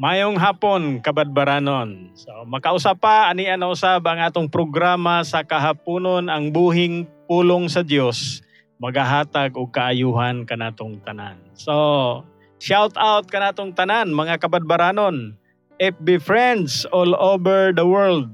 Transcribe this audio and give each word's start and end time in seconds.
Mayong 0.00 0.40
hapon, 0.40 1.04
kabadbaranon. 1.04 2.16
So, 2.16 2.32
makausap 2.48 3.04
pa, 3.04 3.28
ani 3.28 3.52
ana 3.52 3.68
usab 3.68 4.00
ang 4.08 4.24
atong 4.24 4.48
programa 4.48 5.20
sa 5.28 5.44
kahaponon 5.44 6.32
ang 6.32 6.48
buhing 6.48 7.04
pulong 7.28 7.68
sa 7.68 7.84
Dios 7.84 8.40
magahatag 8.80 9.52
og 9.60 9.68
kaayuhan 9.68 10.48
kanatong 10.48 11.04
tanan. 11.04 11.36
So, 11.52 12.24
shout 12.56 12.96
out 12.96 13.28
kanatong 13.28 13.76
tanan 13.76 14.16
mga 14.16 14.40
kabadbaranon. 14.40 15.36
FB 15.76 16.20
friends 16.20 16.88
all 16.92 17.12
over 17.16 17.72
the 17.76 17.84
world. 17.84 18.32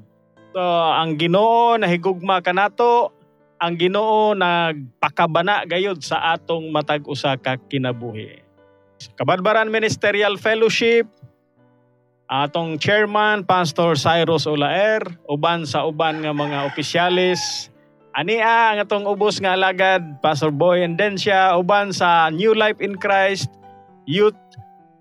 So, 0.55 0.63
ang 0.95 1.19
Ginoo 1.19 1.79
nahigugma 1.79 2.43
kanato, 2.47 3.11
ang 3.59 3.75
Ginoo 3.75 4.39
nagpakabana 4.39 5.67
gayud 5.67 5.99
sa 6.03 6.35
atong 6.35 6.71
matag 6.71 7.07
usa 7.11 7.35
ka 7.35 7.59
kinabuhi. 7.59 8.43
Kabadbaran 9.19 9.69
Ministerial 9.69 10.41
Fellowship, 10.41 11.07
atong 12.27 12.83
chairman 12.83 13.47
Pastor 13.47 13.95
Cyrus 13.95 14.51
Olaer 14.51 15.03
uban 15.31 15.63
sa 15.63 15.87
uban 15.87 16.23
nga 16.23 16.35
mga 16.35 16.67
opisyalis. 16.67 17.71
Ania 18.17 18.75
ang 18.75 18.81
atong 18.83 19.07
ubos 19.07 19.39
nga 19.39 19.55
alagad 19.55 20.03
Pastor 20.25 20.51
Boy 20.51 20.83
Endencia 20.83 21.55
uban 21.55 21.95
sa 21.95 22.33
New 22.33 22.57
Life 22.57 22.83
in 22.83 22.99
Christ 22.99 23.53
Youth 24.09 24.39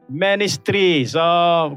Ministry. 0.06 1.08
So 1.10 1.24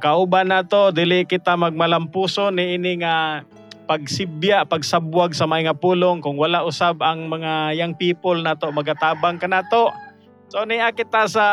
kauban 0.03 0.53
nato 0.53 0.93
dili 0.93 1.25
kita 1.25 1.57
magmalampuso 1.57 2.53
ni 2.53 2.77
ini 2.77 3.01
nga 3.01 3.47
pagsibya 3.89 4.69
pagsabwag 4.69 5.33
sa 5.33 5.49
mga 5.49 5.73
pulong 5.81 6.21
kung 6.21 6.37
wala 6.37 6.61
usab 6.61 7.01
ang 7.01 7.25
mga 7.33 7.73
young 7.73 7.97
people 7.97 8.37
nato 8.37 8.69
magatabang 8.69 9.41
kanato 9.41 9.89
so 10.53 10.61
niya 10.69 10.93
kita 10.93 11.25
sa 11.25 11.47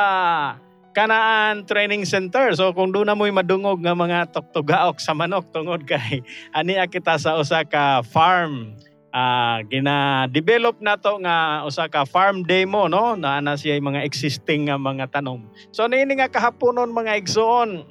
Kanaan 0.95 1.67
Training 1.67 2.07
Center. 2.07 2.55
So 2.55 2.71
kung 2.71 2.95
doon 2.95 3.11
na 3.11 3.19
mo'y 3.19 3.35
madungog 3.35 3.83
nga 3.83 3.91
mga 3.91 4.31
tuktugaok 4.31 5.03
sa 5.03 5.11
manok 5.11 5.51
tungod 5.51 5.83
kay 5.83 6.23
ani 6.57 6.79
kita 6.88 7.19
sa 7.19 7.35
usa 7.35 7.67
ka 7.67 7.99
farm 8.07 8.79
uh, 9.11 9.59
gina-develop 9.67 10.79
nato 10.79 11.19
nga 11.19 11.67
usa 11.67 11.91
ka 11.91 12.07
farm 12.07 12.47
demo 12.47 12.88
no 12.88 13.19
na 13.19 13.43
ana 13.43 13.59
mga 13.59 14.07
existing 14.07 14.71
nga 14.71 14.79
mga 14.79 15.11
tanom. 15.11 15.43
So 15.75 15.83
niini 15.91 16.16
nga 16.16 16.31
kahaponon 16.31 16.95
mga 16.95 17.19
igsoon 17.19 17.83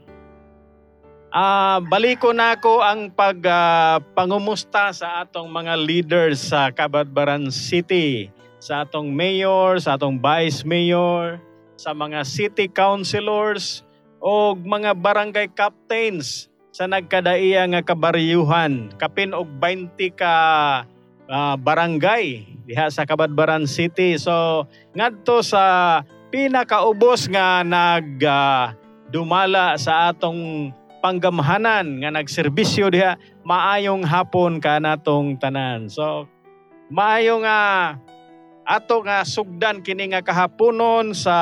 uh, 1.34 1.78
baliko 1.82 2.30
na 2.30 2.54
ako 2.54 2.80
ang 2.80 3.10
pag 3.10 3.42
uh, 3.42 3.98
pangumusta 4.14 4.94
sa 4.94 5.26
atong 5.26 5.50
mga 5.50 5.74
leaders 5.74 6.38
sa 6.38 6.70
Cabadbaran 6.70 7.50
City, 7.50 8.30
sa 8.62 8.86
atong 8.86 9.10
mayor, 9.10 9.82
sa 9.82 9.98
atong 9.98 10.22
vice 10.22 10.62
mayor, 10.62 11.42
sa 11.74 11.94
mga 11.94 12.22
city 12.22 12.70
councilors 12.70 13.82
o 14.22 14.56
mga 14.56 14.96
barangay 14.96 15.52
captains 15.52 16.48
sa 16.74 16.90
nagkadaiya 16.90 17.70
nga 17.70 17.82
kabaryuhan. 17.86 18.90
Kapin 18.98 19.30
og 19.30 19.46
20 19.62 19.94
ka 20.16 20.34
uh, 21.30 21.54
barangay 21.60 22.42
diha 22.64 22.88
sa 22.90 23.06
Kabadbaran 23.06 23.68
City. 23.68 24.16
So 24.18 24.66
ngadto 24.96 25.44
sa 25.44 26.02
pinakaubos 26.34 27.30
nga 27.30 27.62
nag 27.62 28.18
uh, 28.24 28.74
dumala 29.12 29.78
sa 29.78 30.10
atong 30.10 30.72
panggamhanan 30.98 32.00
nga 32.00 32.10
nagserbisyo 32.10 32.88
diha 32.88 33.20
maayong 33.44 34.02
hapon 34.02 34.58
kanatong 34.58 35.36
tanan. 35.36 35.86
So 35.92 36.26
maayo 36.88 37.38
nga 37.44 37.60
ato 38.64 39.04
nga 39.04 39.22
sugdan 39.22 39.84
kini 39.84 40.12
nga 40.12 40.24
kahaponon 40.24 41.12
sa 41.12 41.36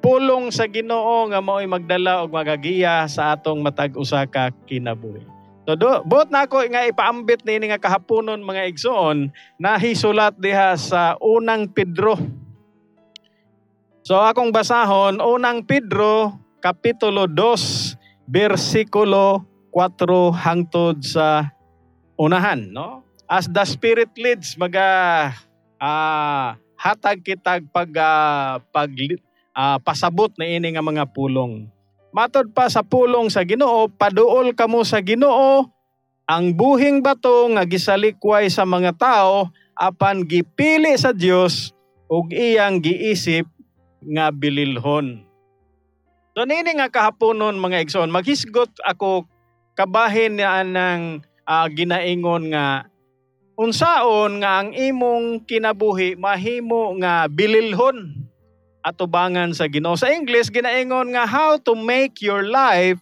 pulong 0.00 0.48
sa 0.48 0.64
Ginoo 0.68 1.28
nga 1.28 1.44
mao'y 1.44 1.68
magdala 1.68 2.24
og 2.24 2.32
magagiya 2.32 3.04
sa 3.10 3.36
atong 3.36 3.60
matag 3.60 3.96
usa 3.96 4.24
ka 4.24 4.52
kinabuhi. 4.64 5.36
So 5.66 5.74
do, 5.74 5.98
buot 6.06 6.30
na 6.30 6.46
ako 6.46 6.62
nga 6.70 6.86
ipaambit 6.86 7.42
ni 7.42 7.58
nga 7.66 7.82
kahaponon 7.82 8.38
mga 8.38 8.70
igsoon 8.70 9.34
na 9.58 9.74
hisulat 9.74 10.38
diha 10.38 10.78
sa 10.78 11.18
unang 11.18 11.66
Pedro. 11.74 12.14
So 14.06 14.22
akong 14.22 14.54
basahon 14.54 15.18
unang 15.18 15.66
Pedro 15.66 16.38
kapitulo 16.62 17.26
2 17.26 18.30
bersikulo 18.30 19.42
4 19.74 20.06
hangtod 20.38 21.02
sa 21.02 21.50
unahan 22.14 22.70
no 22.70 23.02
as 23.26 23.50
the 23.50 23.62
spirit 23.66 24.14
leads 24.14 24.54
maga 24.54 25.34
uh, 25.80 26.56
hatag 26.76 27.24
kitag 27.24 27.64
pag 27.72 27.90
uh, 27.96 28.60
pag 28.70 28.90
uh, 29.56 29.76
pasabot 29.80 30.30
na 30.36 30.44
ini 30.44 30.76
nga 30.76 30.84
mga 30.84 31.08
pulong. 31.10 31.68
Matod 32.12 32.52
pa 32.56 32.68
sa 32.72 32.80
pulong 32.80 33.28
sa 33.28 33.44
Ginoo, 33.44 33.92
paduol 33.92 34.56
kamo 34.56 34.80
sa 34.88 35.04
Ginoo 35.04 35.68
ang 36.26 36.56
buhing 36.56 37.04
bato 37.04 37.46
nga 37.54 37.62
gisalikway 37.68 38.48
sa 38.50 38.64
mga 38.66 38.96
tao 38.96 39.52
apan 39.76 40.24
gipili 40.24 40.96
sa 40.96 41.12
Dios 41.12 41.70
ug 42.08 42.32
iyang 42.32 42.80
giisip 42.80 43.46
nga 44.00 44.32
bililhon. 44.32 45.22
So 46.36 46.44
nini 46.44 46.76
nga 46.76 46.88
kahaponon 46.88 47.60
mga 47.60 47.84
igsoon, 47.84 48.12
maghisgot 48.12 48.72
ako 48.84 49.28
kabahin 49.76 50.40
niya 50.40 50.64
ng 50.64 51.20
uh, 51.46 51.66
ginaingon 51.70 52.50
nga 52.52 52.88
unsaon 53.56 54.44
nga 54.44 54.62
ang 54.62 54.76
imong 54.76 55.48
kinabuhi 55.48 56.14
mahimo 56.20 56.92
nga 57.00 57.24
bililhon 57.26 58.28
atubangan 58.84 59.50
sa 59.56 59.66
Ginoo. 59.66 59.98
Sa 59.98 60.12
English 60.12 60.52
ginaingon 60.52 61.16
nga 61.16 61.26
how 61.26 61.58
to 61.58 61.74
make 61.74 62.22
your 62.22 62.46
life 62.46 63.00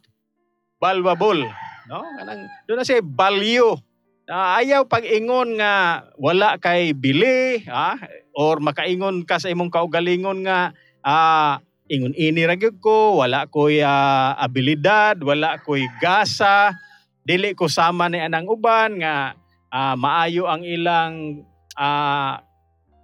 valuable, 0.81 1.45
no? 1.91 2.01
Kanang 2.17 2.49
do 2.65 2.79
na 2.79 2.87
say 2.87 3.05
value. 3.05 3.77
Uh, 4.25 4.57
ayaw 4.57 4.89
pag-ingon 4.89 5.61
nga 5.61 6.07
wala 6.17 6.57
kay 6.57 6.97
bili, 6.97 7.61
ha? 7.69 8.01
or 8.33 8.57
makaingon 8.57 9.21
ka 9.29 9.37
sa 9.37 9.53
imong 9.53 9.69
kaugalingon 9.69 10.49
nga 10.49 10.73
uh, 11.05 11.61
ingon 11.93 12.17
ini 12.17 12.49
ra 12.49 12.57
ko, 12.57 13.21
wala 13.21 13.45
ko'y 13.45 13.85
uh, 13.85 14.33
abilidad, 14.41 15.21
wala 15.21 15.61
ko'y 15.61 15.85
gasa, 16.01 16.73
dili 17.21 17.53
ko 17.53 17.69
sama 17.69 18.09
ni 18.09 18.17
anang 18.17 18.49
uban 18.49 18.97
nga 18.97 19.37
uh, 19.75 19.95
maayo 19.99 20.47
ang 20.47 20.63
ilang 20.63 21.43
uh, 21.75 22.39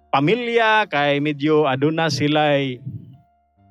pamilya 0.07 0.87
kay 0.87 1.19
medyo 1.19 1.67
aduna 1.67 2.07
sila'y 2.07 2.79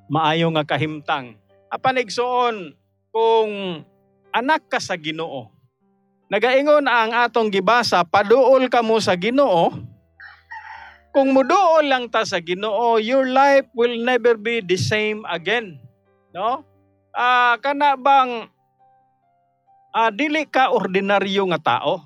maayo 0.05 0.53
nga 0.53 0.67
kahimtang. 0.67 1.41
Apan 1.71 2.03
igsoon 2.03 2.77
kung 3.09 3.81
anak 4.29 4.69
ka 4.69 4.77
sa 4.77 4.93
Ginoo. 4.99 5.49
Nagaingon 6.31 6.87
ang 6.87 7.11
atong 7.11 7.51
gibasa, 7.51 8.03
paduol 8.07 8.71
ka 8.71 8.79
mo 8.85 9.01
sa 9.03 9.17
Ginoo. 9.17 9.71
Kung 11.11 11.35
muduol 11.35 11.91
lang 11.91 12.07
ta 12.07 12.23
sa 12.23 12.39
Ginoo, 12.39 12.99
your 13.03 13.27
life 13.27 13.67
will 13.75 13.99
never 13.99 14.39
be 14.39 14.63
the 14.63 14.79
same 14.79 15.27
again. 15.27 15.75
No? 16.31 16.63
Ah, 17.11 17.19
uh, 17.19 17.53
kana 17.59 17.99
bang 17.99 18.47
uh, 19.91 20.11
dili 20.15 20.47
ka 20.47 20.71
ordinaryo 20.71 21.51
nga 21.51 21.75
tao? 21.75 21.99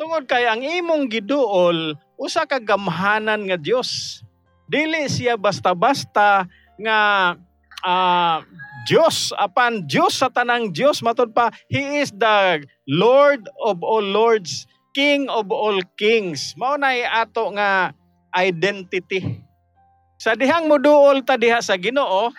Tungod 0.00 0.24
kay 0.24 0.48
ang 0.48 0.64
imong 0.64 1.12
giduol 1.12 1.92
usa 2.16 2.48
ka 2.48 2.56
gamhanan 2.56 3.44
nga 3.44 3.60
Dios. 3.60 4.24
Dili 4.64 5.04
siya 5.12 5.36
basta-basta 5.36 6.48
nga 6.80 6.98
uh, 7.84 8.38
Dios 8.88 9.36
apan 9.36 9.84
Dios 9.84 10.16
sa 10.16 10.32
tanang 10.32 10.72
Dios 10.72 11.04
matud 11.04 11.36
pa 11.36 11.52
he 11.68 12.00
is 12.00 12.08
the 12.16 12.64
Lord 12.88 13.44
of 13.60 13.84
all 13.84 14.00
lords, 14.00 14.64
King 14.96 15.28
of 15.28 15.52
all 15.52 15.76
kings. 16.00 16.56
Mao 16.56 16.80
na 16.80 16.96
ato 17.20 17.52
nga 17.52 17.92
identity. 18.32 19.44
Sa 20.16 20.32
dihang 20.32 20.64
moduol 20.64 21.28
ta 21.28 21.36
diha 21.36 21.60
sa 21.60 21.76
Ginoo, 21.76 22.32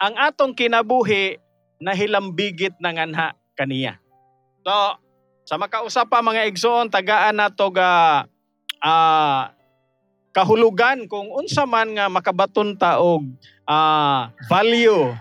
ang 0.00 0.14
atong 0.16 0.56
kinabuhi 0.56 1.36
nahilambigit 1.76 2.72
na 2.80 2.96
nganha 2.96 3.36
kaniya. 3.52 4.00
So, 4.64 4.72
sa 5.46 5.54
makausap 5.54 6.10
pa 6.10 6.26
mga 6.26 6.50
igsoon, 6.50 6.90
tagaan 6.90 7.38
na 7.38 7.46
to 7.54 7.70
ga 7.70 8.26
uh, 8.82 9.46
kahulugan 10.34 11.06
kung 11.06 11.30
unsa 11.30 11.62
man 11.70 11.94
nga 11.94 12.10
makabaton 12.10 12.74
ta 12.74 12.98
og 12.98 13.22
uh, 13.62 14.26
value 14.50 15.14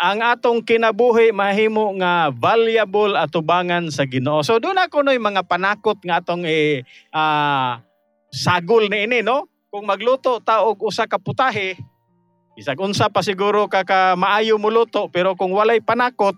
ang 0.00 0.26
atong 0.26 0.64
kinabuhi 0.66 1.30
mahimo 1.30 1.92
nga 2.02 2.34
valuable 2.34 3.14
atubangan 3.14 3.92
sa 3.94 4.08
Ginoo. 4.10 4.42
So 4.42 4.58
doon 4.58 4.80
ako 4.80 5.06
noy 5.06 5.22
mga 5.22 5.46
panakot 5.46 6.02
nga 6.02 6.18
atong 6.18 6.50
eh, 6.50 6.82
uh, 7.14 7.78
sagol 8.34 8.90
ni 8.90 9.06
ini 9.06 9.22
no. 9.22 9.46
Kung 9.70 9.86
magluto 9.86 10.42
ta 10.42 10.66
og 10.66 10.82
usa 10.82 11.06
ka 11.06 11.22
putahe, 11.22 11.78
bisag 12.58 12.80
unsa 12.82 13.06
pa 13.06 13.22
siguro 13.22 13.70
ka, 13.70 13.86
ka 13.86 14.18
maayo 14.18 14.58
mo 14.58 14.66
luto 14.66 15.06
pero 15.14 15.38
kung 15.38 15.54
walay 15.54 15.78
panakot 15.78 16.34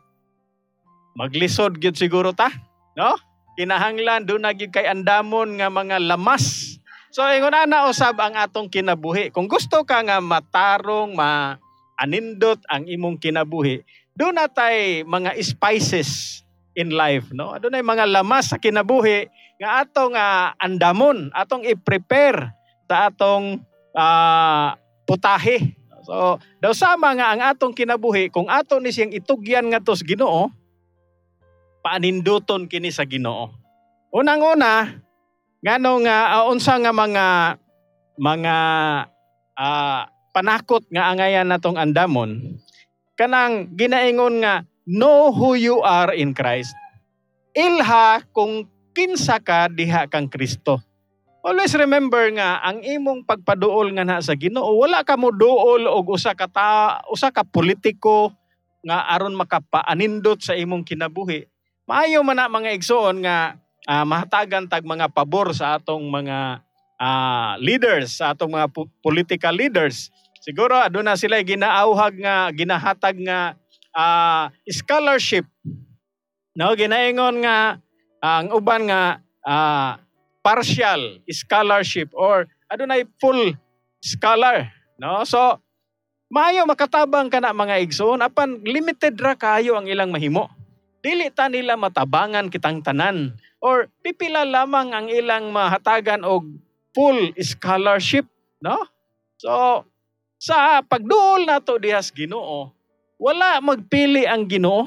maglisod 1.17 1.81
gyud 1.81 1.97
siguro 1.97 2.37
ta. 2.37 2.53
No? 2.99 3.17
Kinahanglan 3.57 4.25
do 4.25 4.41
na 4.41 4.57
kay 4.57 4.89
andamon 4.89 5.61
nga 5.61 5.69
mga 5.69 6.01
lamas. 6.01 6.77
So 7.13 7.21
ingon 7.29 7.53
ana 7.53 7.93
usab 7.93 8.17
ang 8.21 8.33
atong 8.41 8.73
kinabuhi. 8.73 9.29
Kung 9.29 9.45
gusto 9.45 9.85
ka 9.85 10.01
nga 10.01 10.17
matarong, 10.25 11.13
ma 11.13 11.61
anindot 12.01 12.59
ang 12.73 12.89
imong 12.89 13.21
kinabuhi, 13.21 13.85
do 14.17 14.33
natay 14.33 15.05
mga 15.05 15.37
spices 15.45 16.41
in 16.73 16.93
life, 16.93 17.29
no? 17.37 17.53
Adunay 17.53 17.85
mga 17.85 18.09
lamas 18.09 18.49
sa 18.53 18.57
kinabuhi 18.57 19.29
nga 19.61 19.85
atong 19.85 20.17
uh, 20.17 20.57
andamon, 20.57 21.29
atong 21.37 21.69
i-prepare 21.69 22.57
sa 22.89 23.13
atong 23.13 23.61
uh, 23.93 24.73
putahe. 25.05 25.77
So, 26.03 26.41
daw 26.59 26.73
sama 26.75 27.15
nga 27.15 27.31
ang 27.31 27.41
atong 27.45 27.77
kinabuhi 27.77 28.33
kung 28.33 28.51
ato 28.51 28.83
ni 28.83 28.91
siyang 28.91 29.15
itugyan 29.15 29.71
nga 29.71 29.79
tos 29.79 30.03
Ginoo, 30.03 30.51
paaninduton 31.83 32.71
kini 32.71 32.95
sa 32.95 33.05
Ginoo. 33.05 33.51
Unang-una, 34.15 35.03
ngano 35.63 35.93
nga 36.07 36.17
uh, 36.41 36.51
unsa 36.51 36.79
nga 36.79 36.95
mga 36.95 37.27
mga 38.19 38.57
uh, 39.59 40.03
panakot 40.33 40.87
nga 40.89 41.13
angayan 41.13 41.49
natong 41.49 41.77
andamon 41.77 42.59
kanang 43.23 43.71
ginaingon 43.79 44.43
nga 44.43 44.67
know 44.89 45.31
who 45.31 45.55
you 45.55 45.79
are 45.85 46.11
in 46.11 46.35
Christ. 46.35 46.75
Ilha 47.55 48.25
kung 48.35 48.67
kinsa 48.97 49.39
ka 49.39 49.71
diha 49.71 50.09
kang 50.09 50.27
Kristo. 50.27 50.81
Always 51.43 51.75
remember 51.75 52.23
nga 52.35 52.63
ang 52.63 52.83
imong 52.83 53.27
pagpaduol 53.27 53.95
nga 53.95 54.07
na 54.07 54.23
sa 54.23 54.35
Ginoo 54.39 54.79
wala 54.79 55.03
ka 55.07 55.19
mo 55.19 55.31
duol 55.31 55.87
og 55.87 56.15
usa 56.15 56.35
ka 56.35 56.47
ta, 56.51 57.03
usa 57.11 57.31
ka 57.31 57.47
politiko 57.47 58.35
nga 58.83 59.07
aron 59.15 59.39
makapaanindot 59.39 60.43
sa 60.43 60.59
imong 60.59 60.83
kinabuhi. 60.83 61.47
Maayo 61.93 62.25
man 62.25 62.41
na 62.41 62.49
mga 62.49 62.73
igsoon 62.73 63.21
nga 63.21 63.61
uh, 63.85 64.05
mahatagan 64.09 64.65
tag 64.65 64.81
mga 64.81 65.13
pabor 65.13 65.53
sa 65.53 65.77
atong 65.77 66.09
mga 66.09 66.65
uh, 66.97 67.53
leaders, 67.61 68.17
sa 68.17 68.33
atong 68.33 68.49
mga 68.49 68.73
political 69.05 69.53
leaders. 69.53 70.09
Siguro 70.41 70.73
aduna 70.73 71.21
sila 71.21 71.37
ginaauhag 71.45 72.17
nga 72.17 72.49
ginahatag 72.49 73.21
nga 73.21 73.61
uh, 73.93 74.49
scholarship. 74.73 75.45
No, 76.57 76.73
ginaingon 76.73 77.45
nga 77.45 77.77
ang 78.25 78.49
uban 78.57 78.89
nga 78.89 79.21
uh, 79.45 80.01
partial 80.41 81.21
scholarship 81.29 82.09
or 82.17 82.49
adunay 82.73 83.05
full 83.21 83.53
scholar, 84.01 84.73
no? 84.97 85.29
So 85.29 85.61
maayo 86.33 86.65
makatabang 86.65 87.29
kana 87.29 87.53
mga 87.53 87.85
igsoon 87.85 88.25
apan 88.25 88.65
limited 88.65 89.13
ra 89.21 89.37
kayo 89.37 89.77
ang 89.77 89.85
ilang 89.93 90.09
mahimo. 90.09 90.62
Dili 91.03 91.27
ta 91.35 91.51
nila 91.51 91.75
matabangan 91.75 92.47
kitang 92.47 92.79
tanan 92.79 93.35
or 93.59 93.91
pipila 94.07 94.47
lamang 94.47 94.95
ang 94.95 95.07
ilang 95.11 95.51
mahatagan 95.51 96.23
og 96.23 96.47
full 96.95 97.35
scholarship, 97.43 98.31
no? 98.63 98.87
So 99.35 99.83
sa 100.39 100.79
pagduol 100.87 101.51
nato 101.51 101.75
dihas 101.83 102.15
Ginoo, 102.15 102.71
wala 103.19 103.59
magpili 103.59 104.31
ang 104.31 104.47
Ginoo. 104.47 104.87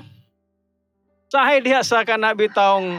Sahay 1.27 1.59
diha 1.59 1.83
sa 1.83 2.07
kanabitawng 2.07 2.95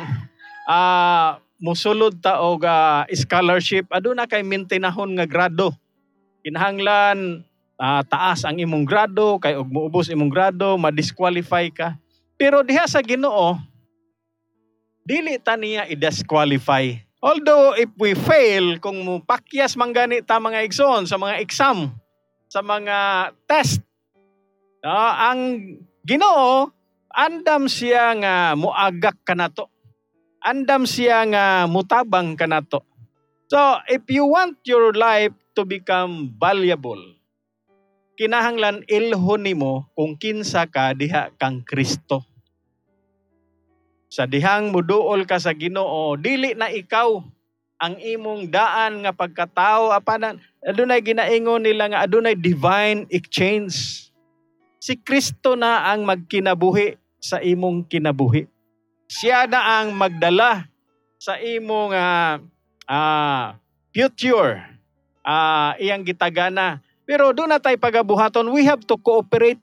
uh, 0.69 1.41
musulod 1.57 2.21
ta 2.21 2.45
og 2.45 2.69
uh, 2.69 3.09
scholarship 3.17 3.89
aduna 3.89 4.29
kay 4.29 4.45
mintinahon 4.45 5.17
nga 5.17 5.25
grado. 5.25 5.73
Kinahanglan 6.45 7.49
uh, 7.81 8.03
taas 8.05 8.45
ang 8.45 8.61
imong 8.61 8.85
grado 8.85 9.41
kay 9.41 9.57
og 9.57 9.73
muubos 9.73 10.13
imong 10.13 10.29
grado, 10.29 10.77
ma-disqualify 10.77 11.73
ka. 11.73 11.97
Pero 12.37 12.61
diha 12.61 12.85
sa 12.85 13.01
Ginoo 13.01 13.57
dili 15.07 15.41
ta 15.41 15.57
niya 15.57 15.89
i-disqualify. 15.89 16.93
Although 17.25 17.75
if 17.81 17.91
we 17.97 18.13
fail 18.13 18.77
kung 18.79 19.03
pakyas 19.25 19.75
man 19.75 19.91
gani 19.91 20.21
ta 20.21 20.37
mga 20.37 20.63
igsoon 20.69 21.09
sa 21.09 21.17
mga 21.17 21.41
exam, 21.41 21.97
sa 22.47 22.61
mga 22.61 23.31
test, 23.49 23.87
No, 24.87 24.95
ang 24.95 25.41
Ginoo 26.07 26.71
andam 27.11 27.67
siya 27.67 28.15
nga 28.23 28.55
muagak 28.55 29.19
kanato. 29.27 29.67
Andam 30.39 30.87
siya 30.87 31.27
nga 31.27 31.67
mutabang 31.67 32.39
kanato. 32.39 32.87
So, 33.51 33.59
if 33.91 34.07
you 34.07 34.31
want 34.31 34.63
your 34.63 34.95
life 34.95 35.35
to 35.59 35.67
become 35.67 36.39
valuable, 36.39 37.16
kinahanglan 38.17 38.83
ilhon 38.89 39.45
nimo 39.45 39.87
kung 39.93 40.17
kinsa 40.17 40.65
ka 40.67 40.97
diha 40.97 41.31
kang 41.37 41.61
Kristo. 41.63 42.25
Sa 44.09 44.25
dihang 44.25 44.73
muduol 44.73 45.29
ka 45.29 45.37
sa 45.37 45.53
Ginoo, 45.53 46.17
dili 46.17 46.57
na 46.57 46.73
ikaw 46.73 47.21
ang 47.77 48.01
imong 48.01 48.49
daan 48.49 49.05
nga 49.05 49.13
pagkatao 49.13 49.93
apanan 49.93 50.41
adunay 50.65 51.05
ginaingon 51.05 51.61
nila 51.61 51.93
nga 51.93 52.09
adunay 52.09 52.33
divine 52.33 53.05
exchange 53.13 54.07
Si 54.87 54.95
Kristo 54.95 55.59
na 55.59 55.91
ang 55.91 56.07
magkinabuhi 56.07 56.95
sa 57.19 57.43
imong 57.43 57.91
kinabuhi. 57.91 58.47
Siya 59.11 59.51
na 59.51 59.83
ang 59.83 59.91
magdala 59.91 60.71
sa 61.19 61.43
imong 61.43 61.91
uh, 61.91 62.39
uh, 62.87 63.59
future. 63.91 64.63
Uh, 65.27 65.75
iyang 65.83 66.07
gitagana. 66.07 66.86
Pero 67.07 67.31
doon 67.31 67.55
na 67.55 67.63
tayo 67.63 67.79
pagabuhaton, 67.79 68.51
we 68.51 68.67
have 68.67 68.83
to 68.83 68.99
cooperate 68.99 69.63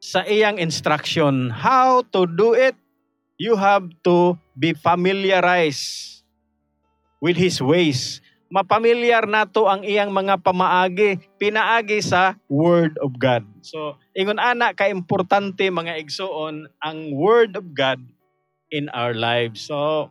sa 0.00 0.24
iyang 0.24 0.56
instruction. 0.56 1.52
How 1.52 2.02
to 2.16 2.24
do 2.24 2.56
it? 2.56 2.74
You 3.38 3.54
have 3.54 3.86
to 4.08 4.34
be 4.56 4.74
familiarized 4.74 6.24
with 7.22 7.38
His 7.38 7.62
ways 7.62 8.24
mapamilyar 8.48 9.28
nato 9.28 9.68
ang 9.68 9.84
iyang 9.84 10.08
mga 10.08 10.40
pamaagi, 10.40 11.20
pinaagi 11.36 12.00
sa 12.00 12.36
Word 12.48 12.96
of 13.04 13.16
God. 13.20 13.44
So, 13.60 14.00
ingon 14.16 14.40
ana 14.40 14.72
ka 14.72 14.88
importante 14.88 15.68
mga 15.68 16.00
igsoon 16.00 16.68
ang 16.80 16.98
Word 17.12 17.60
of 17.60 17.76
God 17.76 18.00
in 18.72 18.88
our 18.96 19.12
lives. 19.12 19.68
So, 19.68 20.10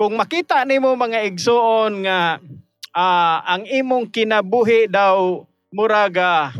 kung 0.00 0.16
makita 0.16 0.64
nimo 0.64 0.96
mga 0.96 1.28
igsoon 1.28 2.08
nga 2.08 2.40
uh, 2.94 3.38
ang 3.44 3.66
imong 3.66 4.08
kinabuhi 4.08 4.86
daw 4.88 5.42
muraga 5.74 6.54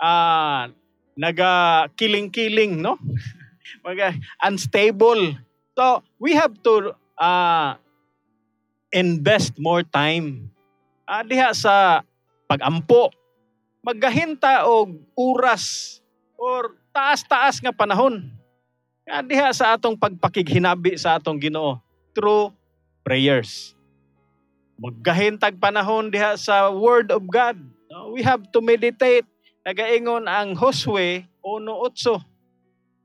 uh, 0.00 0.72
naga 1.14 1.86
kiling-kiling 1.94 2.80
no 2.80 2.96
mga 3.86 4.16
unstable 4.42 5.36
so 5.76 6.02
we 6.18 6.34
have 6.34 6.56
to 6.64 6.96
uh, 7.20 7.78
invest 8.92 9.56
more 9.60 9.84
time. 9.84 10.48
Uh, 11.08 11.24
diha 11.24 11.52
sa 11.52 12.04
pagampo, 12.48 13.12
maggahinta 13.84 14.68
og 14.68 14.96
oras 15.16 15.98
or 16.36 16.76
taas-taas 16.92 17.60
nga 17.60 17.72
panahon. 17.72 18.28
Uh, 19.08 19.22
diha 19.24 19.48
sa 19.52 19.76
atong 19.76 19.96
pagpakighinabi 19.96 20.96
sa 21.00 21.16
atong 21.16 21.40
Ginoo 21.40 21.80
through 22.12 22.52
prayers. 23.04 23.77
Maggahintag 24.78 25.58
panahon 25.58 26.06
diha 26.06 26.38
sa 26.38 26.70
Word 26.70 27.10
of 27.10 27.26
God. 27.26 27.58
We 28.14 28.22
have 28.22 28.46
to 28.54 28.62
meditate. 28.62 29.26
Nagaingon 29.66 30.30
ang 30.30 30.54
Josue 30.54 31.26
1.8. 31.42 32.22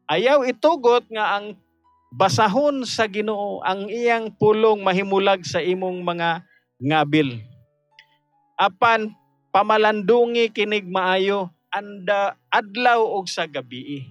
Ayaw 0.05 0.45
itugot 0.45 1.09
nga 1.09 1.41
ang 1.41 1.57
basahon 2.13 2.85
sa 2.85 3.09
Ginoo 3.09 3.65
ang 3.65 3.89
iyang 3.89 4.29
pulong 4.37 4.85
mahimulag 4.85 5.41
sa 5.41 5.65
imong 5.65 6.05
mga 6.05 6.45
ngabil. 6.77 7.41
Apan 8.53 9.09
pamalandungi 9.49 10.53
kinig 10.53 10.85
maayo 10.85 11.49
anda 11.73 12.37
adlaw 12.53 13.01
og 13.01 13.25
sa 13.25 13.49
gabi. 13.49 14.05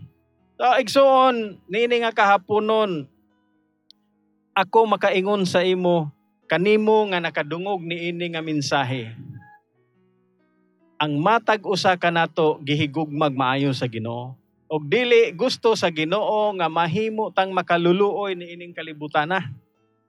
So 0.59 0.67
igsoon 0.83 1.63
nini 1.71 2.03
nga 2.03 2.11
kahaponon 2.11 3.07
ako 4.51 4.99
makaingon 4.99 5.47
sa 5.47 5.63
imo 5.63 6.11
kanimo 6.53 7.09
nga 7.09 7.17
nakadungog 7.17 7.81
ni 7.81 8.13
ini 8.13 8.29
nga 8.29 8.45
mensahe. 8.45 9.17
Ang 11.01 11.17
matag 11.17 11.65
usa 11.65 11.97
kanato 11.97 12.61
gihigugmag 12.61 13.33
maayo 13.33 13.73
sa 13.73 13.89
Ginoo 13.89 14.37
og 14.69 14.85
dili 14.85 15.33
gusto 15.33 15.73
sa 15.73 15.89
Ginoo 15.89 16.53
nga 16.61 16.69
mahimo 16.69 17.33
tang 17.33 17.57
makaluluoy 17.57 18.37
ni 18.37 18.53
ining 18.53 18.77
kalibutan 18.77 19.33
na. 19.33 19.49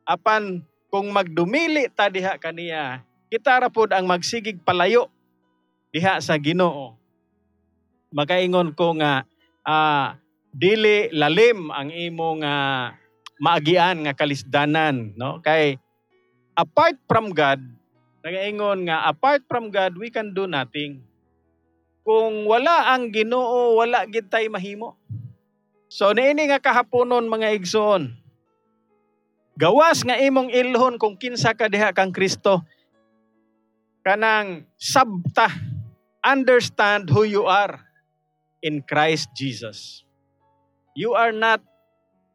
Apan 0.04 0.60
kung 0.92 1.16
magdumili 1.16 1.88
ta 1.88 2.12
diha 2.12 2.36
kaniya, 2.36 3.04
kita 3.32 3.64
ra 3.64 3.72
pod 3.72 3.96
ang 3.96 4.04
magsigig 4.04 4.60
palayo 4.68 5.08
diha 5.96 6.20
sa 6.20 6.36
Ginoo. 6.36 7.00
Makaingon 8.12 8.76
ko 8.76 9.00
nga 9.00 9.24
uh, 9.64 10.16
dili 10.52 11.08
lalim 11.16 11.72
ang 11.72 11.88
imong 11.88 12.44
uh, 12.44 12.92
maagian 13.44 14.08
nga 14.08 14.16
kalisdanan 14.16 15.12
no 15.20 15.44
kay 15.44 15.76
apart 16.54 16.98
from 17.10 17.34
God 17.34 17.60
nagaingon 18.24 18.88
nga 18.88 19.10
apart 19.10 19.44
from 19.46 19.70
God 19.74 19.98
we 20.00 20.08
can 20.14 20.32
do 20.32 20.48
nothing 20.48 21.04
kung 22.04 22.44
wala 22.44 22.92
ang 22.92 23.16
Ginoo, 23.16 23.80
wala 23.80 24.04
gid 24.04 24.28
tay 24.28 24.52
mahimo. 24.52 25.00
So 25.88 26.12
niini 26.12 26.52
nga 26.52 26.60
kahaponon 26.60 27.32
mga 27.32 27.56
igsoon. 27.56 28.12
Gawas 29.56 30.04
nga 30.04 30.20
imong 30.20 30.52
ilhon 30.52 31.00
kung 31.00 31.16
kinsa 31.16 31.56
ka 31.56 31.72
diha 31.72 31.96
kang 31.96 32.12
Kristo. 32.12 32.60
Kanang 34.04 34.68
sabta 34.76 35.48
understand 36.20 37.08
who 37.08 37.24
you 37.24 37.48
are. 37.48 37.80
in 38.64 38.80
Christ 38.80 39.28
Jesus. 39.36 40.08
You 40.96 41.14
are 41.20 41.36
not 41.36 41.60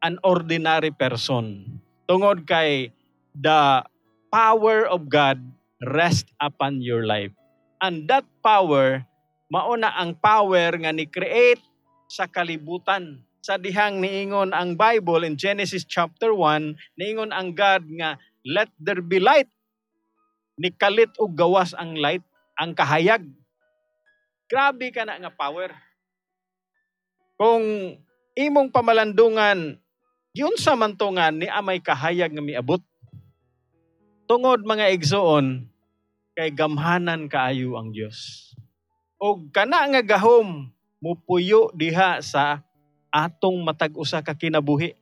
an 0.05 0.21
ordinary 0.21 0.93
person. 0.93 1.81
Tungod 2.05 2.45
kay 2.45 2.93
the 3.33 3.83
power 4.29 4.85
of 4.89 5.09
God 5.09 5.41
rest 5.85 6.29
upon 6.41 6.81
your 6.85 7.05
life. 7.05 7.33
And 7.79 8.07
that 8.11 8.27
power, 8.43 9.07
mauna 9.49 9.95
ang 9.95 10.19
power 10.19 10.75
nga 10.77 10.93
ni 10.93 11.09
create 11.09 11.63
sa 12.09 12.27
kalibutan. 12.29 13.23
Sa 13.39 13.57
dihang 13.57 14.03
niingon 14.03 14.53
ang 14.53 14.77
Bible 14.77 15.25
in 15.25 15.39
Genesis 15.39 15.87
chapter 15.87 16.35
1, 16.35 16.99
niingon 16.99 17.33
ang 17.33 17.55
God 17.55 17.87
nga 17.97 18.19
let 18.45 18.69
there 18.77 19.01
be 19.01 19.23
light. 19.23 19.49
Ni 20.59 20.75
kalit 20.75 21.15
og 21.23 21.39
gawas 21.39 21.73
ang 21.73 21.95
light, 21.95 22.25
ang 22.59 22.75
kahayag. 22.75 23.25
Grabe 24.51 24.91
ka 24.91 25.07
na 25.07 25.21
nga 25.23 25.33
power. 25.33 25.71
Kung 27.39 27.95
imong 28.35 28.75
pamalandungan, 28.75 29.79
yun 30.35 30.55
sa 30.59 30.75
mantungan 30.75 31.39
ni 31.39 31.47
amay 31.47 31.79
kahayag 31.79 32.35
nga 32.35 32.43
miabot. 32.43 32.83
Tungod 34.29 34.61
mga 34.61 34.93
igsoon, 34.93 35.65
kay 36.37 36.53
gamhanan 36.53 37.33
kaayo 37.33 37.81
ang 37.81 37.97
Dios. 37.97 38.53
O 39.17 39.41
kana 39.49 39.89
nga 39.89 40.05
gahom, 40.05 40.69
mupuyo 41.01 41.73
diha 41.73 42.21
sa 42.21 42.61
atong 43.09 43.65
matag 43.65 43.97
usa 43.97 44.21
ka 44.21 44.37
kinabuhi. 44.37 44.93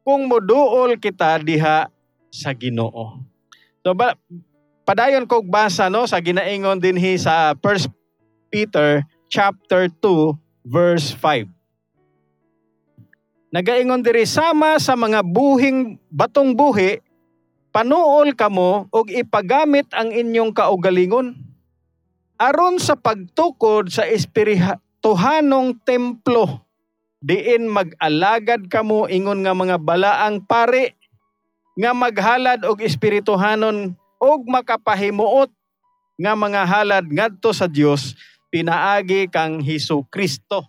Kung 0.00 0.24
moduol 0.32 0.96
kita 0.96 1.36
diha 1.44 1.92
sa 2.32 2.50
Ginoo. 2.56 3.20
So 3.84 3.92
ba, 3.92 4.16
padayon 4.88 5.28
kog 5.28 5.44
basa 5.44 5.92
no 5.92 6.08
sa 6.08 6.16
ginaingon 6.16 6.80
dinhi 6.80 7.20
sa 7.20 7.52
1 7.52 7.92
Peter 8.48 9.04
chapter 9.28 9.92
2 9.92 10.32
verse 10.64 11.12
5. 11.12 11.44
Nagaingon 13.52 14.00
diri 14.00 14.24
sama 14.24 14.80
sa 14.80 14.96
mga 14.96 15.20
buhing 15.24 15.96
batong 16.12 16.52
buhi, 16.52 17.00
panuol 17.78 18.34
kamo 18.34 18.90
og 18.90 19.06
ipagamit 19.06 19.86
ang 19.94 20.10
inyong 20.10 20.50
kaugalingon 20.50 21.38
aron 22.34 22.82
sa 22.82 22.98
pagtukod 22.98 23.86
sa 23.86 24.02
espirituhanong 24.02 25.78
templo 25.86 26.66
diin 27.22 27.70
mag-alagad 27.70 28.66
kamo 28.66 29.06
ingon 29.06 29.46
nga 29.46 29.54
mga 29.54 29.78
balaang 29.78 30.42
pare 30.42 30.98
nga 31.78 31.94
maghalad 31.94 32.66
og 32.66 32.82
espirituhanon 32.82 33.94
og 34.18 34.40
makapahimuot 34.50 35.54
nga 36.18 36.34
mga 36.34 36.66
halad 36.66 37.06
ngadto 37.06 37.54
sa 37.54 37.70
Dios 37.70 38.18
pinaagi 38.50 39.30
kang 39.30 39.62
Hesus 39.62 40.02
Kristo. 40.10 40.66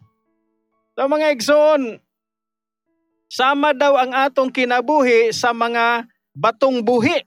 So 0.93 1.09
mga 1.09 1.33
igsoon, 1.33 1.97
sama 3.33 3.73
daw 3.73 3.97
ang 3.97 4.13
atong 4.13 4.53
kinabuhi 4.53 5.33
sa 5.33 5.57
mga 5.57 6.05
batong 6.39 6.79
buhi. 6.87 7.19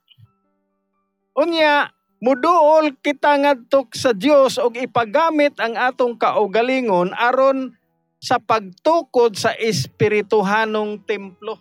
Unya, 1.37 1.93
muduol 2.25 2.97
kita 3.05 3.37
ngadto 3.37 3.85
sa 3.93 4.17
Dios 4.17 4.57
og 4.57 4.81
ipagamit 4.81 5.61
ang 5.61 5.77
atong 5.77 6.17
kaugalingon 6.17 7.13
aron 7.13 7.77
sa 8.23 8.41
pagtukod 8.41 9.37
sa 9.37 9.53
espirituhanong 9.53 11.05
templo. 11.05 11.61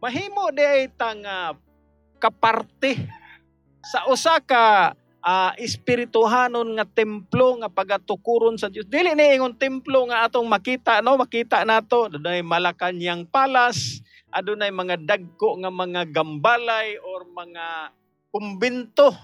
Mahimo 0.00 0.54
di 0.54 0.62
ay 0.62 0.88
tanga 0.94 1.56
kaparte 2.22 2.94
sa 3.82 4.06
usa 4.06 4.38
ka 4.38 4.94
uh, 5.26 5.52
espirituhanon 5.58 6.78
nga 6.78 6.86
templo 6.86 7.58
nga 7.58 7.66
pagatukuron 7.66 8.54
sa 8.54 8.70
Dios. 8.70 8.86
Dili 8.86 9.18
ni 9.18 9.34
ingon 9.34 9.58
templo 9.58 10.06
nga 10.06 10.30
atong 10.30 10.46
makita 10.46 11.02
no, 11.02 11.18
makita 11.18 11.66
nato 11.66 12.06
dunay 12.06 12.46
Malacañang 12.46 13.26
Palace, 13.26 14.06
adunay 14.36 14.68
mga 14.68 15.00
dagko 15.00 15.56
nga 15.64 15.72
mga 15.72 16.12
gambalay 16.12 17.00
or 17.00 17.24
mga 17.32 17.96
kumbento. 18.28 19.16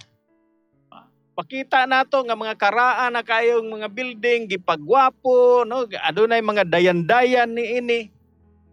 Pakita 1.37 1.85
nato 1.85 2.17
nga 2.25 2.37
mga 2.37 2.57
karaan 2.57 3.13
na 3.13 3.21
kayong 3.21 3.69
mga 3.69 3.89
building 3.93 4.49
gipagwapo 4.49 5.69
no, 5.69 5.85
adunay 6.01 6.41
mga 6.41 6.65
dayan-dayan 6.65 7.53
ni 7.53 7.81
ini 7.81 8.01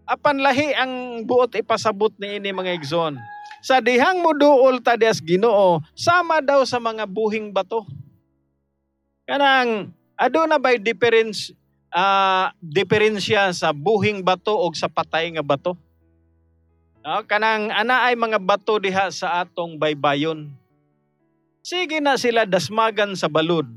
apan 0.10 0.42
lahi 0.42 0.74
ang 0.74 1.22
buot 1.22 1.54
ipasabot 1.54 2.10
ni 2.18 2.42
ini 2.42 2.50
mga 2.50 2.74
igsoon. 2.82 3.22
Sa 3.62 3.78
dihang 3.78 4.24
mo 4.26 4.34
duol 4.34 4.82
tadias 4.82 5.22
Ginoo, 5.22 5.84
sama 5.94 6.42
daw 6.42 6.66
sa 6.66 6.82
mga 6.82 7.06
buhing 7.06 7.54
bato. 7.54 7.86
Kanang 9.30 9.94
aduna 10.18 10.58
bay 10.58 10.82
difference 10.82 11.54
uh, 11.94 12.50
diferensya 12.58 13.54
sa 13.54 13.70
buhing 13.70 14.26
bato 14.26 14.56
o 14.56 14.66
sa 14.74 14.90
patay 14.90 15.30
nga 15.30 15.46
bato. 15.46 15.78
No, 17.00 17.24
kanang 17.24 17.72
ana 17.72 18.08
ay 18.10 18.20
mga 18.20 18.40
bato 18.44 18.76
diha 18.78 19.08
sa 19.10 19.44
atong 19.44 19.80
baybayon. 19.80 20.52
Sige 21.64 22.04
na 22.04 22.20
sila 22.20 22.44
dasmagan 22.44 23.16
sa 23.16 23.32
balod. 23.32 23.68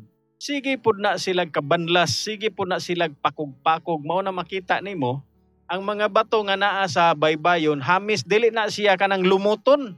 Sige 0.42 0.74
pud 0.74 0.98
na 0.98 1.18
sila 1.22 1.46
kabanlas, 1.46 2.18
sige 2.18 2.50
pud 2.50 2.66
na 2.66 2.82
sila 2.82 3.06
pakog-pakog 3.22 4.02
mao 4.02 4.18
na 4.22 4.34
makita 4.34 4.82
nimo 4.82 5.22
ang 5.72 5.88
mga 5.88 6.12
bato 6.12 6.36
nga 6.44 6.52
naa 6.52 6.84
sa 6.84 7.16
baybayon, 7.16 7.80
hamis 7.80 8.20
dili 8.28 8.52
na 8.52 8.68
siya 8.68 9.00
kanang 9.00 9.24
lumuton. 9.24 9.96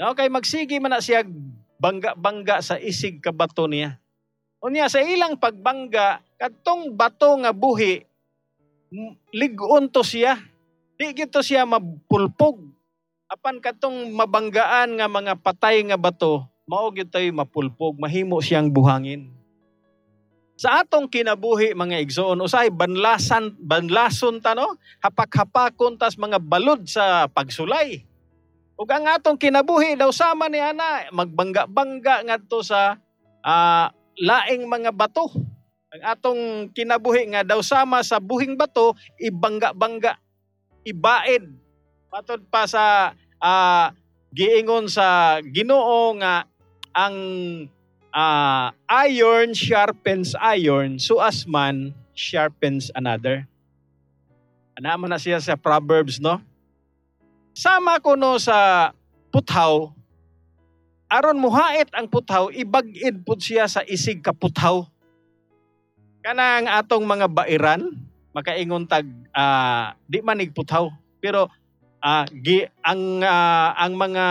No, 0.00 0.16
kay 0.16 0.32
magsigi 0.32 0.80
man 0.80 0.96
na 0.96 1.04
siya 1.04 1.28
bangga-bangga 1.76 2.64
sa 2.64 2.80
isig 2.80 3.20
ka 3.20 3.36
bato 3.36 3.68
niya. 3.68 4.00
Unya 4.64 4.88
sa 4.88 5.04
ilang 5.04 5.36
pagbangga, 5.36 6.24
kadtong 6.40 6.96
bato 6.96 7.36
nga 7.44 7.52
buhi, 7.52 8.00
ligon 9.36 9.92
to 9.92 10.00
siya. 10.00 10.40
Di 11.02 11.10
gito 11.18 11.42
siya 11.42 11.66
mapulpog. 11.66 12.62
Apan 13.26 13.58
katong 13.58 14.14
mabanggaan 14.14 15.02
nga 15.02 15.10
mga 15.10 15.34
patay 15.34 15.82
nga 15.82 15.98
bato, 15.98 16.46
mao 16.62 16.94
gito'y 16.94 17.34
mapulpog, 17.34 17.98
mahimo 17.98 18.38
siyang 18.38 18.70
buhangin. 18.70 19.26
Sa 20.54 20.78
atong 20.78 21.10
kinabuhi 21.10 21.74
mga 21.74 21.98
igsoon, 22.06 22.38
usay 22.38 22.70
banlasan, 22.70 23.58
banlason 23.58 24.38
ta 24.38 24.54
no? 24.54 24.78
Hapak-hapakon 25.02 25.98
tas 25.98 26.14
mga 26.14 26.38
balod 26.38 26.86
sa 26.86 27.26
pagsulay. 27.26 28.06
Ug 28.78 28.86
ang 28.86 29.10
atong 29.10 29.42
kinabuhi 29.42 29.98
daw 29.98 30.14
sama 30.14 30.46
ni 30.46 30.62
ana 30.62 31.10
magbangga-bangga 31.10 32.30
ngadto 32.30 32.62
sa 32.62 32.94
uh, 33.42 33.90
laing 34.22 34.70
mga 34.70 34.94
bato. 34.94 35.34
Ang 35.98 36.02
atong 36.06 36.42
kinabuhi 36.70 37.26
nga 37.34 37.42
daw 37.42 37.58
sama 37.58 38.06
sa 38.06 38.22
buhing 38.22 38.54
bato, 38.54 38.94
ibangga-bangga, 39.18 40.14
ibaid. 40.82 41.50
Matod 42.12 42.44
pa 42.52 42.68
sa 42.68 43.16
uh, 43.40 43.86
giingon 44.32 44.88
sa 44.88 45.38
Ginoo 45.40 46.12
nga 46.20 46.44
ang 46.92 47.16
uh, 48.12 48.68
iron 48.88 49.56
sharpens 49.56 50.36
iron, 50.36 51.00
so 51.00 51.18
as 51.18 51.48
man 51.48 51.96
sharpens 52.12 52.92
another. 52.92 53.48
Ana 54.76 54.96
man 54.96 55.12
na 55.12 55.20
siya 55.20 55.40
sa 55.40 55.56
Proverbs, 55.56 56.20
no? 56.20 56.40
Sama 57.52 58.00
ko 58.00 58.16
no 58.16 58.40
sa 58.40 58.92
puthaw, 59.32 59.92
aron 61.12 61.36
muhait 61.36 61.88
ang 61.92 62.08
puthaw, 62.08 62.48
ibag-id 62.48 63.20
pud 63.24 63.40
siya 63.40 63.68
sa 63.68 63.84
isig 63.84 64.24
ka 64.24 64.32
puthaw. 64.32 64.88
Kanang 66.24 66.68
atong 66.68 67.04
mga 67.04 67.28
bairan, 67.28 67.92
makaingon 68.32 68.88
tag 68.88 69.06
uh, 69.36 69.92
di 70.08 70.24
manig 70.24 70.52
puthaw, 70.56 70.88
pero 71.20 71.48
uh, 72.02 72.24
gi, 72.32 72.66
ang 72.82 73.22
uh, 73.22 73.70
ang 73.78 73.92
mga 73.94 74.24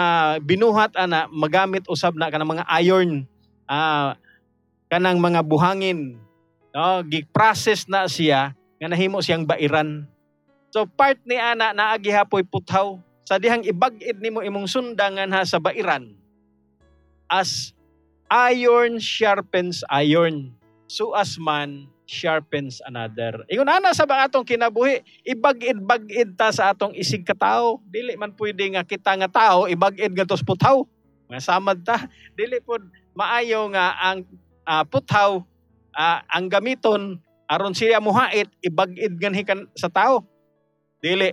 binuhat 0.43 0.93
ana 0.97 1.25
magamit 1.31 1.87
usab 1.87 2.17
na 2.17 2.29
kanang 2.29 2.59
mga 2.59 2.67
iron 2.83 3.25
uh, 3.69 4.13
kanang 4.91 5.17
mga 5.17 5.41
buhangin. 5.45 6.19
No 6.71 7.03
gi-process 7.03 7.87
na 7.87 8.07
siya 8.07 8.55
nga 8.79 8.87
nahimo 8.87 9.19
siyang 9.19 9.43
bairan. 9.43 10.07
So 10.71 10.87
part 10.87 11.19
ni 11.27 11.35
ana 11.35 11.75
naa 11.75 11.95
gihapoy 11.99 12.43
puthaw. 12.47 12.99
Sa 13.27 13.39
dihang 13.39 13.63
ibag-id 13.63 14.19
nimo 14.19 14.43
imong 14.43 14.67
sundangan 14.67 15.31
ha 15.31 15.47
sa 15.47 15.61
bairan 15.61 16.11
as 17.31 17.71
iron 18.27 18.99
sharpens 18.99 19.87
iron. 19.87 20.51
So 20.91 21.15
as 21.15 21.39
man 21.39 21.87
sharpens 22.11 22.83
another. 22.83 23.47
Ingon 23.47 23.71
ana 23.71 23.95
sa 23.95 24.03
ba 24.03 24.27
atong 24.27 24.43
kinabuhi, 24.43 24.99
ibag-id-bag-id 25.23 26.35
ta 26.35 26.51
sa 26.51 26.75
atong 26.75 26.91
isig 26.91 27.23
ka. 27.23 27.39
Dili 27.87 28.19
man 28.19 28.35
pwede 28.35 28.67
nga 28.75 28.83
kita 28.83 29.15
nga 29.15 29.31
tao 29.31 29.71
ibag-id 29.71 30.11
nga 30.11 30.27
tos 30.27 30.43
puthaw. 30.43 30.83
Nga 31.31 31.39
samad 31.39 31.79
ta. 31.87 32.11
Dili 32.35 32.59
pod 32.59 32.83
maayo 33.15 33.71
nga 33.71 33.95
ang 33.95 34.27
uh, 34.67 34.83
puthaw 34.83 35.39
uh, 35.95 36.19
ang 36.27 36.51
gamiton 36.51 37.23
aron 37.47 37.71
siya 37.71 38.03
muhait 38.03 38.51
ibag-id 38.59 39.15
ganhikan 39.15 39.71
sa 39.71 39.87
tao. 39.87 40.27
Dili 40.99 41.31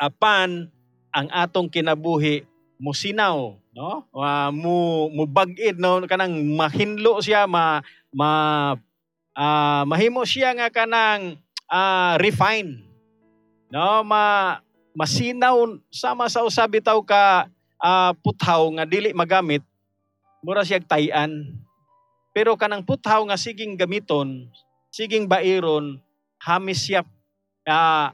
apan 0.00 0.72
ang 1.12 1.28
atong 1.28 1.68
kinabuhi 1.68 2.48
musinaw 2.78 3.58
no 3.74 4.06
uh, 4.14 4.50
mu 4.54 5.10
mubag-id 5.10 5.76
no 5.82 5.98
kanang 6.06 6.54
mahinlo 6.54 7.18
siya 7.18 7.50
ma 7.50 7.82
ma 8.14 8.30
uh, 9.38 9.82
mahimo 9.86 10.26
siya 10.26 10.50
nga 10.58 10.68
kanang 10.68 11.38
uh, 11.70 12.18
refine. 12.18 12.82
No, 13.70 14.02
ma 14.02 14.58
masinaw 14.98 15.78
sama 15.94 16.26
sa 16.26 16.42
usab 16.42 16.74
bitaw 16.74 16.98
ka 17.06 17.46
uh, 17.78 18.10
puthaw 18.18 18.66
nga 18.74 18.84
dili 18.88 19.14
magamit 19.14 19.62
mura 20.42 20.66
siya 20.66 20.82
tayan. 20.82 21.54
Pero 22.34 22.58
kanang 22.58 22.82
puthaw 22.82 23.22
nga 23.30 23.38
siging 23.38 23.78
gamiton, 23.78 24.50
siging 24.90 25.30
bairon, 25.30 26.02
hamis 26.42 26.86
siya 26.86 27.06
uh, 27.66 28.10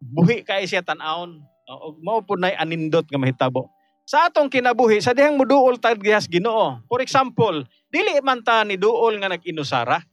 buhi 0.00 0.44
kay 0.44 0.68
siya 0.68 0.84
tan-aon. 0.84 1.40
Uh, 1.64 1.96
mao 2.04 2.20
pud 2.20 2.40
nay 2.40 2.52
anindot 2.56 3.08
nga 3.08 3.20
mahitabo. 3.20 3.72
Sa 4.04 4.28
atong 4.28 4.52
kinabuhi, 4.52 5.00
sa 5.00 5.16
dihang 5.16 5.40
muduol 5.40 5.80
tag 5.80 5.96
gihas 5.96 6.28
Ginoo. 6.28 6.76
For 6.92 7.00
example, 7.00 7.64
dili 7.88 8.20
man 8.20 8.44
ta 8.44 8.60
ni 8.60 8.76
duol 8.76 9.16
nga 9.16 9.32
nag-inusara. 9.32 10.04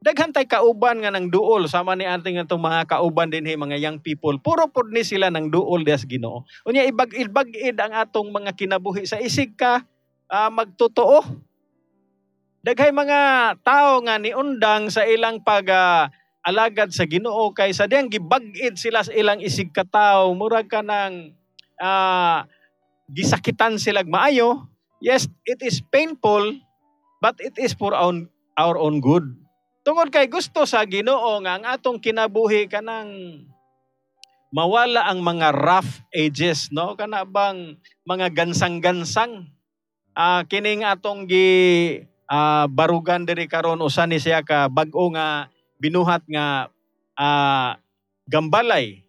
Daghan 0.00 0.32
tay 0.32 0.48
kauban 0.48 1.04
nga 1.04 1.12
nang 1.12 1.28
duol 1.28 1.68
sama 1.68 1.92
ni 1.92 2.08
ating 2.08 2.40
atong 2.40 2.64
mga 2.64 2.88
kauban 2.88 3.28
din 3.28 3.44
hey, 3.44 3.60
mga 3.60 3.76
young 3.76 4.00
people. 4.00 4.32
Puro 4.40 4.64
pud 4.72 4.88
ni 4.88 5.04
sila 5.04 5.28
nang 5.28 5.52
duol 5.52 5.84
dihas 5.84 6.08
Ginoo. 6.08 6.48
Unya 6.64 6.88
ibag 6.88 7.12
ibagid 7.12 7.76
ang 7.76 7.92
atong 7.92 8.32
mga 8.32 8.56
kinabuhi 8.56 9.04
sa 9.04 9.20
isig 9.20 9.52
ka 9.60 9.84
uh, 10.32 10.48
magtotoo. 10.48 11.20
Daghay 12.64 12.96
mga 12.96 13.20
tao 13.60 14.00
nga 14.00 14.16
ni 14.16 14.32
undang 14.32 14.88
sa 14.88 15.04
ilang 15.04 15.44
pag 15.44 15.68
uh, 15.68 16.08
alagad 16.48 16.96
sa 16.96 17.04
Ginoo 17.04 17.52
kay 17.52 17.76
sa 17.76 17.84
diyang 17.84 18.08
gibag-id 18.08 18.80
sila 18.80 19.04
sa 19.04 19.12
ilang 19.12 19.44
isig 19.44 19.68
kataw 19.68 20.32
murag 20.32 20.72
ka 20.72 20.80
nang 20.80 21.36
uh, 21.76 22.48
gisakitan 23.12 23.76
sila 23.76 24.00
maayo, 24.08 24.64
yes, 25.04 25.28
it 25.44 25.60
is 25.60 25.84
painful, 25.92 26.56
but 27.20 27.36
it 27.42 27.52
is 27.60 27.76
for 27.76 27.92
our, 27.92 28.16
our 28.56 28.80
own 28.80 29.04
good. 29.04 29.28
Tungod 29.80 30.12
kay 30.12 30.28
gusto 30.28 30.68
sa 30.68 30.84
Ginoo 30.84 31.40
nga 31.40 31.56
ang 31.56 31.64
atong 31.64 31.96
kinabuhi 31.96 32.68
kanang 32.68 33.42
mawala 34.52 35.08
ang 35.08 35.24
mga 35.24 35.56
rough 35.56 36.04
ages, 36.12 36.68
no? 36.68 36.98
Kana 36.98 37.24
bang 37.24 37.80
mga 38.04 38.28
gansang-gansang 38.34 39.48
uh, 40.12 40.42
kining 40.44 40.84
atong 40.84 41.24
gi 41.24 41.48
uh, 42.28 42.68
barugan 42.68 43.24
diri 43.24 43.48
karon 43.48 43.80
usa 43.80 44.04
ni 44.04 44.20
siya 44.20 44.44
ka 44.44 44.68
bag-o 44.68 45.08
nga 45.16 45.48
binuhat 45.80 46.28
nga 46.28 46.68
uh, 47.16 47.72
gambalay. 48.28 49.00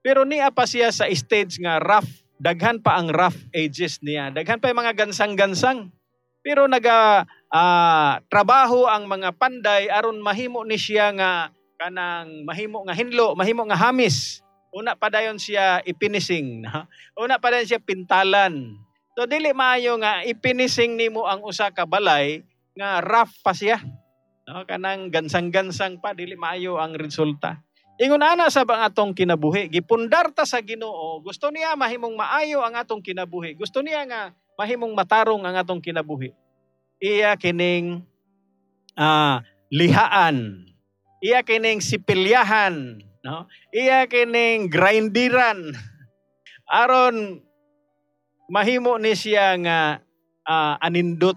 Pero 0.00 0.24
niya 0.24 0.48
pa 0.54 0.64
siya 0.64 0.88
sa 0.88 1.04
stage 1.10 1.60
nga 1.60 1.76
rough 1.82 2.08
daghan 2.40 2.80
pa 2.80 2.96
ang 2.96 3.12
rough 3.12 3.36
ages 3.52 4.00
niya. 4.00 4.32
Daghan 4.32 4.60
pa 4.60 4.72
yung 4.72 4.80
mga 4.80 4.96
gansang-gansang. 4.96 5.92
Pero 6.46 6.70
naga 6.70 7.26
uh, 7.50 8.22
trabaho 8.30 8.86
ang 8.86 9.10
mga 9.10 9.34
panday 9.34 9.90
aron 9.90 10.22
mahimo 10.22 10.62
ni 10.62 10.78
siya 10.78 11.10
nga 11.10 11.50
kanang 11.74 12.46
mahimo 12.46 12.86
nga 12.86 12.94
hinlo, 12.94 13.34
mahimo 13.34 13.66
nga 13.66 13.74
hamis. 13.74 14.46
Una 14.70 14.94
pa 14.94 15.10
dayon 15.10 15.42
siya 15.42 15.82
ipinising. 15.82 16.62
Una 17.18 17.42
pa 17.42 17.50
dayon 17.50 17.66
siya 17.66 17.82
pintalan. 17.82 18.78
So 19.18 19.26
dili 19.26 19.50
maayo 19.50 19.98
nga 19.98 20.22
ipinising 20.22 20.94
nimo 20.94 21.26
ang 21.26 21.42
usa 21.42 21.74
ka 21.74 21.82
balay 21.82 22.46
nga 22.78 23.02
rough 23.02 23.42
pa 23.42 23.50
siya. 23.50 23.82
No, 24.46 24.62
kanang 24.62 25.10
gansang-gansang 25.10 25.98
pa 25.98 26.14
dili 26.14 26.38
maayo 26.38 26.78
ang 26.78 26.94
resulta. 26.94 27.58
Ingon 27.98 28.22
ana 28.22 28.46
sa 28.54 28.62
bang 28.62 28.86
atong 28.86 29.18
kinabuhi, 29.18 29.66
gipundar 29.66 30.30
ta 30.30 30.46
sa 30.46 30.62
Ginoo. 30.62 31.18
Gusto 31.26 31.50
niya 31.50 31.74
mahimong 31.74 32.14
maayo 32.14 32.62
ang 32.62 32.78
atong 32.78 33.02
kinabuhi. 33.02 33.58
Gusto 33.58 33.82
niya 33.82 34.06
nga 34.06 34.30
mahimong 34.56 34.92
matarong 34.96 35.44
ang 35.44 35.56
atong 35.60 35.80
kinabuhi. 35.84 36.32
Iya 36.96 37.36
kining 37.36 38.02
uh, 38.96 39.44
lihaan. 39.68 40.64
Iya 41.20 41.44
kining 41.44 41.80
sipilyahan, 41.80 43.00
no? 43.24 43.48
Iya 43.72 44.08
kining 44.08 44.72
grindiran. 44.72 45.76
Aron 46.82 47.44
mahimo 48.48 48.96
ni 48.96 49.12
siya 49.12 49.54
nga 49.60 49.80
uh, 50.48 50.74
anindot 50.82 51.36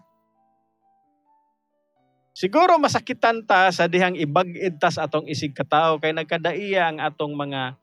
Siguro 2.40 2.80
masakitan 2.80 3.44
ta 3.44 3.68
sa 3.68 3.92
dihang 3.92 4.16
ibag-id 4.16 4.80
tas 4.80 4.96
atong 4.96 5.28
isig 5.28 5.52
katawo 5.52 6.00
kay 6.00 6.16
nagkadaiya 6.16 6.88
ang 6.88 7.04
atong 7.04 7.36
mga 7.36 7.76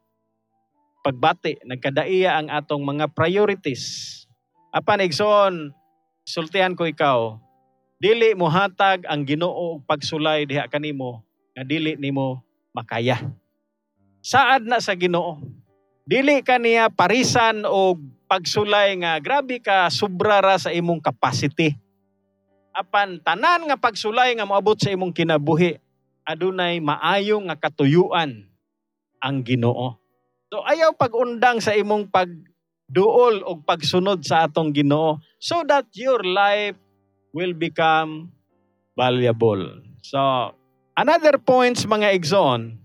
pagbati, 1.05 1.61
nagkadaiya 1.61 2.41
ang 2.41 2.49
atong 2.49 2.81
mga 2.81 3.13
priorities. 3.13 4.25
Apan 4.77 5.01
igsoon, 5.01 5.73
sultihan 6.29 6.77
ko 6.77 6.85
ikaw, 6.85 7.41
dili 7.97 8.37
mo 8.37 8.53
hatag 8.53 9.09
ang 9.09 9.25
Ginoo 9.25 9.81
og 9.81 9.89
pagsulay 9.89 10.45
diha 10.45 10.69
kanimo 10.69 11.25
nga 11.57 11.65
dili 11.65 11.97
nimo 11.97 12.45
makaya. 12.77 13.17
Saad 14.21 14.69
na 14.69 14.77
sa 14.85 14.93
Ginoo. 14.93 15.41
Dili 16.05 16.45
kaniya 16.45 16.93
parisan 16.93 17.65
og 17.65 18.05
pagsulay 18.29 19.01
nga 19.01 19.17
grabe 19.17 19.65
ka 19.65 19.89
sobra 19.89 20.45
ra 20.45 20.61
sa 20.61 20.69
imong 20.69 21.01
capacity 21.01 21.73
apan 22.77 23.17
tanan 23.25 23.65
nga 23.65 23.81
pagsulay 23.81 24.37
nga 24.37 24.45
moabot 24.45 24.77
sa 24.77 24.93
imong 24.93 25.17
kinabuhi 25.17 25.81
adunay 26.29 26.77
maayo 26.85 27.41
nga 27.49 27.57
katuyuan 27.57 28.45
ang 29.17 29.41
Ginoo. 29.41 29.97
So 30.53 30.61
ayaw 30.61 30.93
pagundang 30.93 31.65
sa 31.65 31.73
imong 31.73 32.13
pagduol 32.87 33.43
o 33.43 33.59
pagsunod 33.59 34.23
sa 34.23 34.47
atong 34.47 34.71
Ginoo 34.71 35.19
so 35.43 35.67
that 35.67 35.91
your 35.99 36.23
life 36.23 36.79
will 37.35 37.53
become 37.53 38.31
valuable. 38.95 39.83
So 40.07 40.55
another 40.95 41.35
points 41.43 41.83
mga 41.83 42.15
exon 42.15 42.79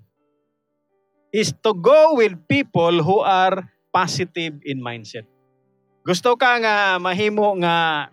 is 1.29 1.53
to 1.61 1.71
go 1.77 2.17
with 2.17 2.33
people 2.49 3.05
who 3.05 3.21
are 3.21 3.69
positive 3.93 4.57
in 4.65 4.81
mindset. 4.81 5.29
Gusto 6.01 6.33
ka 6.33 6.57
nga 6.57 6.97
mahimo 6.97 7.53
nga 7.61 8.09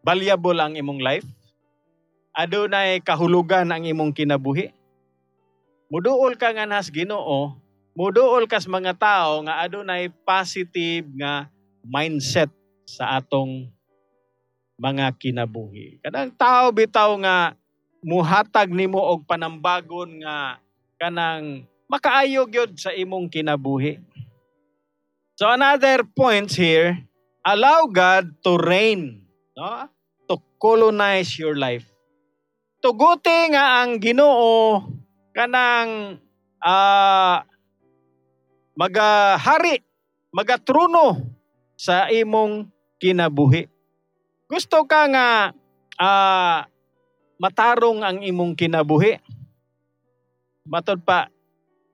valuable 0.00 0.56
ang 0.56 0.74
imong 0.74 1.04
life? 1.04 1.28
Adunay 2.34 3.04
kahulugan 3.04 3.70
ang 3.70 3.84
imong 3.84 4.16
kinabuhi? 4.16 4.72
Muduol 5.92 6.34
ka 6.40 6.50
nga 6.56 6.66
nas 6.66 6.88
Ginoo, 6.90 7.60
muduol 7.94 8.50
kas 8.50 8.66
mga 8.66 8.98
tao 8.98 9.46
nga 9.46 9.62
adunay 9.62 10.10
positive 10.26 11.06
nga 11.14 11.46
mindset 11.86 12.50
sa 12.84 13.18
atong 13.22 13.70
mga 14.74 15.14
kinabuhi. 15.14 16.02
Kanang 16.02 16.34
tao 16.34 16.74
bitaw 16.74 17.14
nga 17.22 17.54
muhatag 18.04 18.68
nimo 18.74 18.98
og 18.98 19.22
panambagon 19.24 20.20
nga 20.20 20.58
kanang 20.98 21.64
makaayo 21.86 22.44
gyud 22.50 22.74
sa 22.76 22.90
imong 22.90 23.30
kinabuhi. 23.30 24.02
So 25.38 25.50
another 25.50 26.02
point 26.02 26.50
here, 26.50 26.98
allow 27.42 27.86
God 27.90 28.38
to 28.46 28.58
reign, 28.58 29.26
no? 29.54 29.90
to 30.30 30.38
colonize 30.58 31.34
your 31.38 31.58
life. 31.58 31.86
Tuguti 32.78 33.54
nga 33.54 33.82
ang 33.82 33.98
Ginoo 33.98 34.84
kanang 35.34 36.20
uh, 36.62 37.42
magahari, 38.74 39.82
magatruno 40.34 41.22
sa 41.74 42.10
imong 42.10 42.66
kinabuhi. 42.98 43.70
Gusto 44.50 44.86
ka 44.86 45.06
nga 45.10 45.28
uh, 45.98 46.58
matarong 47.38 48.02
ang 48.02 48.18
imong 48.22 48.54
kinabuhi. 48.54 49.18
Matod 50.66 51.02
pa, 51.02 51.30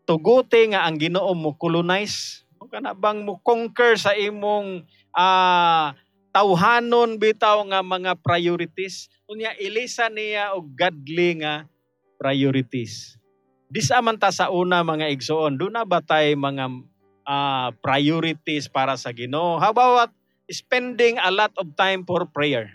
tuguti 0.08 0.72
nga 0.72 0.84
ang 0.88 0.96
Ginoo 0.96 1.32
mo 1.36 1.56
colonize. 1.56 2.44
Kana 2.70 2.94
bang 2.94 3.26
mo 3.26 3.42
conquer 3.42 3.98
sa 3.98 4.14
imong 4.14 4.86
uh, 5.10 5.90
tawhanon 6.30 7.18
bitaw 7.18 7.66
nga 7.66 7.82
mga 7.82 8.14
priorities 8.22 9.10
unya 9.26 9.50
ilisa 9.58 10.06
niya 10.06 10.54
og 10.54 10.70
godly 10.78 11.42
nga 11.42 11.66
priorities 12.18 13.18
man 14.02 14.18
ta 14.18 14.34
sa 14.34 14.50
una 14.50 14.82
mga 14.82 15.14
igsoon 15.14 15.54
do 15.54 15.70
na 15.70 15.86
batay 15.86 16.34
mga 16.34 16.66
uh, 17.22 17.68
priorities 17.78 18.66
para 18.66 18.98
sa 18.98 19.14
Ginoo? 19.14 19.62
How 19.62 19.70
about 19.70 20.10
spending 20.50 21.22
a 21.22 21.30
lot 21.30 21.54
of 21.54 21.70
time 21.78 22.02
for 22.02 22.26
prayer? 22.26 22.74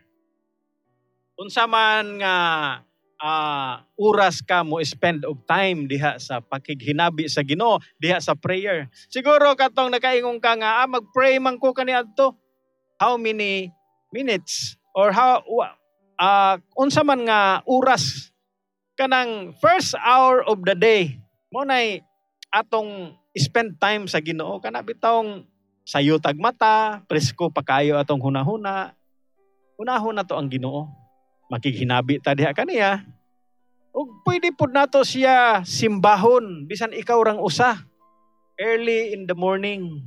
Unsa 1.36 1.68
man 1.68 2.24
nga 2.24 2.36
uh, 3.20 3.74
oras 4.00 4.40
ka 4.40 4.64
mo 4.64 4.80
spend 4.88 5.28
og 5.28 5.44
time 5.44 5.84
diha 5.84 6.16
sa 6.16 6.40
pakighinabi 6.40 7.28
sa 7.28 7.44
Ginoo 7.44 7.84
diha 8.00 8.24
sa 8.24 8.32
prayer? 8.32 8.88
Siguro 9.12 9.52
katong 9.60 9.92
nakaingon 9.92 10.40
ka 10.40 10.56
nga 10.56 10.80
ah, 10.84 10.88
mag-pray 10.88 11.44
man 11.44 11.60
ko 11.60 11.76
kaniadto. 11.76 12.40
How 12.96 13.20
many 13.20 13.68
minutes? 14.16 14.80
Or 14.96 15.12
how 15.12 15.44
uh, 16.16 16.56
unsa 16.80 17.04
man 17.04 17.28
nga 17.28 17.60
oras 17.68 18.32
kanang 18.96 19.52
first 19.60 19.94
hour 20.00 20.40
of 20.48 20.64
the 20.64 20.76
day 20.76 21.20
mo 21.52 21.68
nay 21.68 22.04
atong 22.52 23.16
spend 23.36 23.76
time 23.78 24.08
sa 24.08 24.24
Ginoo. 24.24 24.64
Kana 24.64 24.80
bitawng 24.80 25.44
sayo 25.84 26.18
tag 26.18 26.40
mata 26.40 27.04
presko 27.06 27.52
pa 27.52 27.62
kayo 27.62 28.00
atong 28.00 28.24
hunahuna. 28.24 28.96
Hunahuna 29.76 30.24
to 30.24 30.40
ang 30.40 30.48
Ginoo. 30.48 30.88
Makighinabi 31.52 32.24
ta 32.24 32.32
diha 32.32 32.56
kaniya. 32.56 33.04
Ug 33.92 34.24
pwede 34.24 34.52
pud 34.56 34.72
nato 34.72 35.04
siya 35.04 35.64
simbahon 35.68 36.68
bisan 36.68 36.96
ikaw 36.96 37.20
rang 37.20 37.44
usa. 37.44 37.84
Early 38.56 39.12
in 39.12 39.28
the 39.28 39.36
morning. 39.36 40.00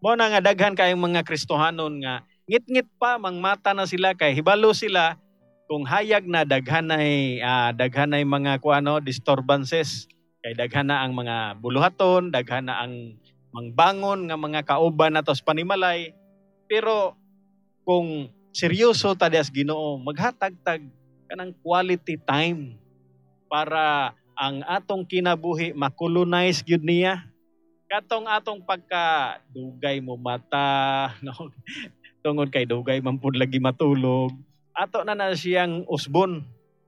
Mo 0.00 0.16
na 0.16 0.32
nga 0.32 0.40
daghan 0.40 0.72
kayong 0.72 1.12
mga 1.12 1.28
Kristohanon 1.28 2.00
nga 2.00 2.24
ngit-ngit 2.48 2.88
pa 2.96 3.20
mangmata 3.20 3.76
na 3.76 3.84
sila 3.84 4.16
kay 4.16 4.32
hibalo 4.32 4.72
sila 4.72 5.20
kung 5.70 5.86
hayag 5.86 6.26
na 6.26 6.42
daghanay 6.42 7.38
uh, 7.38 7.70
daghanay 7.70 8.26
mga 8.26 8.58
kuano 8.58 8.98
disturbances 8.98 10.10
kay 10.42 10.50
daghan 10.58 10.90
na 10.90 11.06
ang 11.06 11.14
mga 11.14 11.62
buluhaton, 11.62 12.34
daghan 12.34 12.66
na 12.66 12.82
ang 12.82 13.14
mangbangon 13.54 14.26
nga 14.26 14.34
mga 14.34 14.66
kauban 14.66 15.14
nato 15.14 15.30
sa 15.30 15.46
panimalay. 15.46 16.10
Pero 16.66 17.14
kung 17.86 18.26
seryoso 18.50 19.14
ta 19.14 19.30
as 19.30 19.46
Ginoo, 19.46 19.94
maghatag-tag 20.02 20.82
kanang 21.30 21.54
quality 21.62 22.18
time 22.18 22.74
para 23.46 24.10
ang 24.34 24.66
atong 24.66 25.06
kinabuhi 25.06 25.70
makolonize 25.70 26.66
gyud 26.66 26.82
niya. 26.82 27.30
Katong 27.86 28.26
atong 28.26 28.58
pagka 28.66 29.38
dugay 29.54 30.02
mo 30.02 30.18
mata, 30.18 31.10
no? 31.22 31.54
tungod 32.26 32.50
kay 32.50 32.66
dugay 32.66 32.98
man 32.98 33.22
pud 33.22 33.38
lagi 33.38 33.62
matulog. 33.62 34.34
Ato 34.80 35.04
na 35.04 35.12
na 35.12 35.36
siyang 35.36 35.84
usbon. 35.84 36.40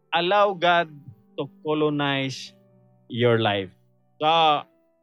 Allow 0.08 0.56
God 0.56 0.88
to 1.36 1.44
colonize 1.60 2.56
your 3.12 3.36
life. 3.36 3.68
So, 4.16 4.28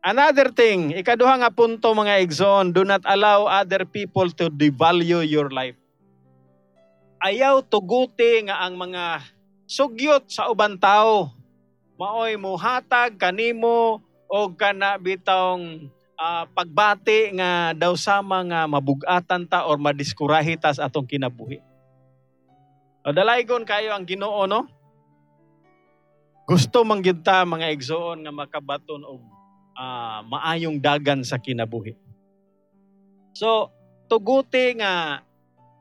another 0.02 0.50
thing, 0.50 0.98
ikaduha 0.98 1.46
nga 1.46 1.54
punto 1.54 1.94
mga 1.94 2.26
igsoon, 2.26 2.74
do 2.74 2.82
not 2.82 3.06
allow 3.06 3.46
other 3.46 3.86
people 3.86 4.34
to 4.42 4.50
devalue 4.50 5.22
your 5.22 5.54
life. 5.54 5.78
Ayaw 7.22 7.62
tuguti 7.62 8.50
nga 8.50 8.66
ang 8.66 8.74
mga 8.82 9.22
sugyot 9.70 10.26
sa 10.34 10.50
uban 10.50 10.82
tao 10.82 11.38
maoy 12.00 12.40
muhatag 12.40 13.20
kanimo 13.20 14.00
o 14.32 14.38
kana 14.56 14.96
bitong 14.96 15.92
uh, 16.16 16.48
pagbati 16.56 17.36
nga 17.36 17.76
daw 17.76 17.92
sama 18.00 18.40
nga 18.48 18.64
mabugatan 18.72 19.44
ta 19.44 19.68
or 19.68 19.76
madiskurahi 19.76 20.56
ta 20.56 20.72
sa 20.72 20.88
atong 20.88 21.04
kinabuhi. 21.04 21.60
O 23.10 23.14
kayo 23.66 23.90
ang 23.90 24.06
Ginoo 24.06 24.46
no? 24.46 24.70
Gusto 26.46 26.86
man 26.86 27.02
gyud 27.02 27.26
mga 27.26 27.74
igsoon 27.74 28.22
nga 28.22 28.30
makabaton 28.30 29.02
og 29.02 29.26
uh, 29.74 30.22
maayong 30.30 30.78
dagan 30.78 31.26
sa 31.26 31.42
kinabuhi. 31.42 31.98
So, 33.34 33.74
tuguti 34.06 34.78
nga 34.78 35.26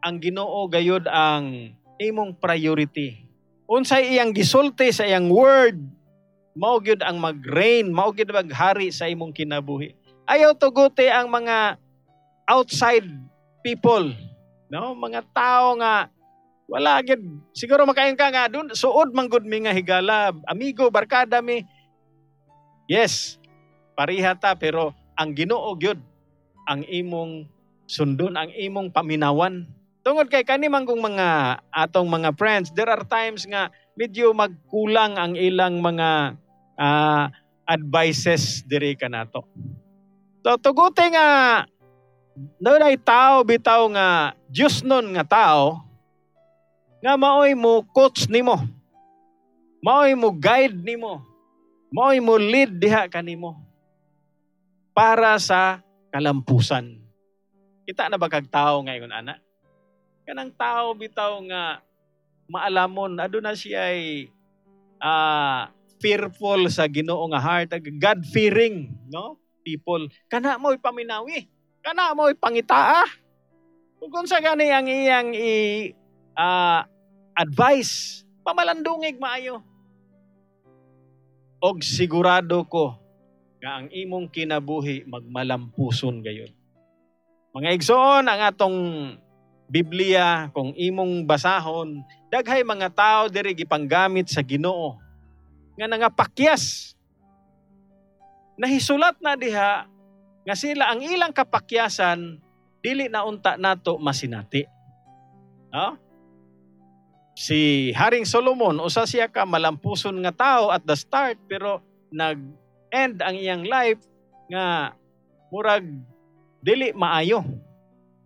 ang 0.01 0.17
Ginoo 0.25 0.73
gayud 0.73 1.05
ang 1.05 1.77
imong 2.01 2.41
priority. 2.41 3.29
Unsay 3.69 4.17
iyang 4.17 4.33
gisulti 4.33 4.89
sa 4.89 5.05
iyang 5.05 5.29
word 5.29 5.77
mao 6.57 6.81
gyud 6.81 7.05
ang 7.05 7.21
mag-reign, 7.21 7.93
mao 7.93 8.09
gyud 8.09 8.33
maghari 8.33 8.89
sa 8.89 9.05
imong 9.05 9.37
kinabuhi. 9.37 9.93
Ayaw 10.25 10.57
tuguti 10.57 11.13
ang 11.13 11.29
mga 11.29 11.77
outside 12.49 13.05
people, 13.61 14.17
no? 14.73 14.97
Mga 14.97 15.29
tao 15.37 15.77
nga 15.77 16.09
wala 16.69 17.01
gyud 17.01 17.25
siguro 17.57 17.89
makain 17.89 18.13
ka 18.13 18.29
nga 18.29 18.45
dun 18.47 18.69
suod 18.77 19.17
man 19.17 19.27
gud 19.27 19.43
mi 19.49 19.65
nga 19.65 19.73
higala, 19.73 20.37
amigo, 20.45 20.93
barkada 20.93 21.41
mi. 21.41 21.65
Yes, 22.85 23.41
pareha 23.97 24.37
ta 24.37 24.53
pero 24.53 24.93
ang 25.17 25.33
Ginoo 25.33 25.73
gyud 25.81 25.99
ang 26.69 26.85
imong 26.85 27.49
sundon, 27.89 28.37
ang 28.37 28.53
imong 28.53 28.93
paminawan. 28.93 29.65
Tungod 30.05 30.29
kay 30.29 30.45
kani 30.45 30.69
manggong 30.69 31.01
mga 31.01 31.59
atong 31.73 32.05
mga 32.05 32.37
friends, 32.37 32.69
there 32.77 32.93
are 32.93 33.03
times 33.09 33.49
nga 33.49 33.73
medyo 33.97 34.37
magkulang 34.37 35.17
ang 35.17 35.33
ilang 35.41 35.81
mga 35.81 36.37
uh, 36.77 37.25
advices 37.65 38.61
diri 38.69 38.93
kanato. 38.93 39.49
So 40.45 40.61
tuguti 40.61 41.09
nga 41.17 41.65
doon 42.61 42.85
ay 42.85 43.01
tao 43.01 43.43
bitaw 43.43 43.89
nga 43.97 44.37
Diyos 44.47 44.85
nun 44.85 45.17
nga 45.17 45.25
tao 45.27 45.88
nga 46.99 47.15
maoy 47.15 47.55
mo 47.55 47.87
coach 47.95 48.27
nimo. 48.27 48.59
Maoy 49.83 50.19
mo 50.19 50.35
guide 50.35 50.75
nimo. 50.75 51.23
Maoy 51.95 52.19
mo 52.19 52.35
lead 52.37 52.77
diha 52.77 53.07
kanimo 53.09 53.57
para 54.93 55.39
sa 55.39 55.81
kalampusan. 56.11 56.99
Kita 57.87 58.11
na 58.11 58.21
ba 58.21 58.29
kag 58.29 58.51
tao 58.51 58.83
ngayon 58.83 59.15
ana? 59.15 59.39
Kanang 60.27 60.53
tao 60.53 60.93
bitaw 60.93 61.41
nga 61.49 61.81
maalamon 62.51 63.17
aduna 63.17 63.55
siya 63.55 63.95
ay 63.95 64.29
uh, 65.01 65.71
fearful 66.03 66.67
sa 66.69 66.85
Ginoo 66.91 67.25
nga 67.31 67.41
heart, 67.41 67.79
God 67.99 68.27
fearing, 68.29 68.91
no? 69.09 69.39
People. 69.63 70.11
Kana 70.27 70.57
mo 70.57 70.75
paminawi. 70.77 71.47
Kana 71.81 72.13
mo 72.13 72.29
pangitaa. 72.35 73.05
Kung 73.99 74.27
sa 74.31 74.39
gani 74.43 74.71
ang 74.71 74.87
iyang 74.87 75.31
i 75.35 75.91
uh, 76.39 76.87
advice, 77.35 78.23
pamalandungig 78.47 79.19
maayo. 79.19 79.61
Og 81.59 81.83
sigurado 81.83 82.63
ko 82.71 82.95
nga 83.59 83.83
ang 83.83 83.91
imong 83.91 84.31
kinabuhi 84.31 85.03
magmalampuson 85.11 86.23
gayon. 86.23 86.55
Mga 87.51 87.75
igsoon 87.75 88.25
ang 88.31 88.41
atong 88.47 88.79
Biblia 89.67 90.47
kung 90.55 90.71
imong 90.79 91.27
basahon, 91.27 92.07
daghay 92.31 92.63
mga 92.63 92.89
tao 92.95 93.23
diri 93.27 93.59
gipanggamit 93.59 94.31
sa 94.31 94.47
Ginoo 94.47 94.95
nga 95.75 95.91
nangapakyas. 95.91 96.95
Nahisulat 98.59 99.19
na 99.19 99.35
diha 99.35 99.91
nga 100.47 100.55
sila 100.55 100.95
ang 100.95 101.03
ilang 101.03 101.35
kapakyasan 101.35 102.39
dili 102.79 103.11
na 103.11 103.27
unta 103.27 103.59
nato 103.59 103.99
masinati. 103.99 104.63
No? 105.75 106.08
Si 107.39 107.95
Haring 107.95 108.27
Solomon, 108.27 108.83
usa 108.83 109.07
siya 109.07 109.31
ka 109.31 109.47
malampuson 109.47 110.19
nga 110.27 110.35
tao 110.35 110.75
at 110.75 110.83
the 110.83 110.99
start 110.99 111.39
pero 111.47 111.79
nag-end 112.11 113.23
ang 113.23 113.39
iyang 113.39 113.63
life 113.63 114.03
nga 114.51 114.91
murag 115.55 115.87
dili 116.59 116.91
maayo. 116.91 117.47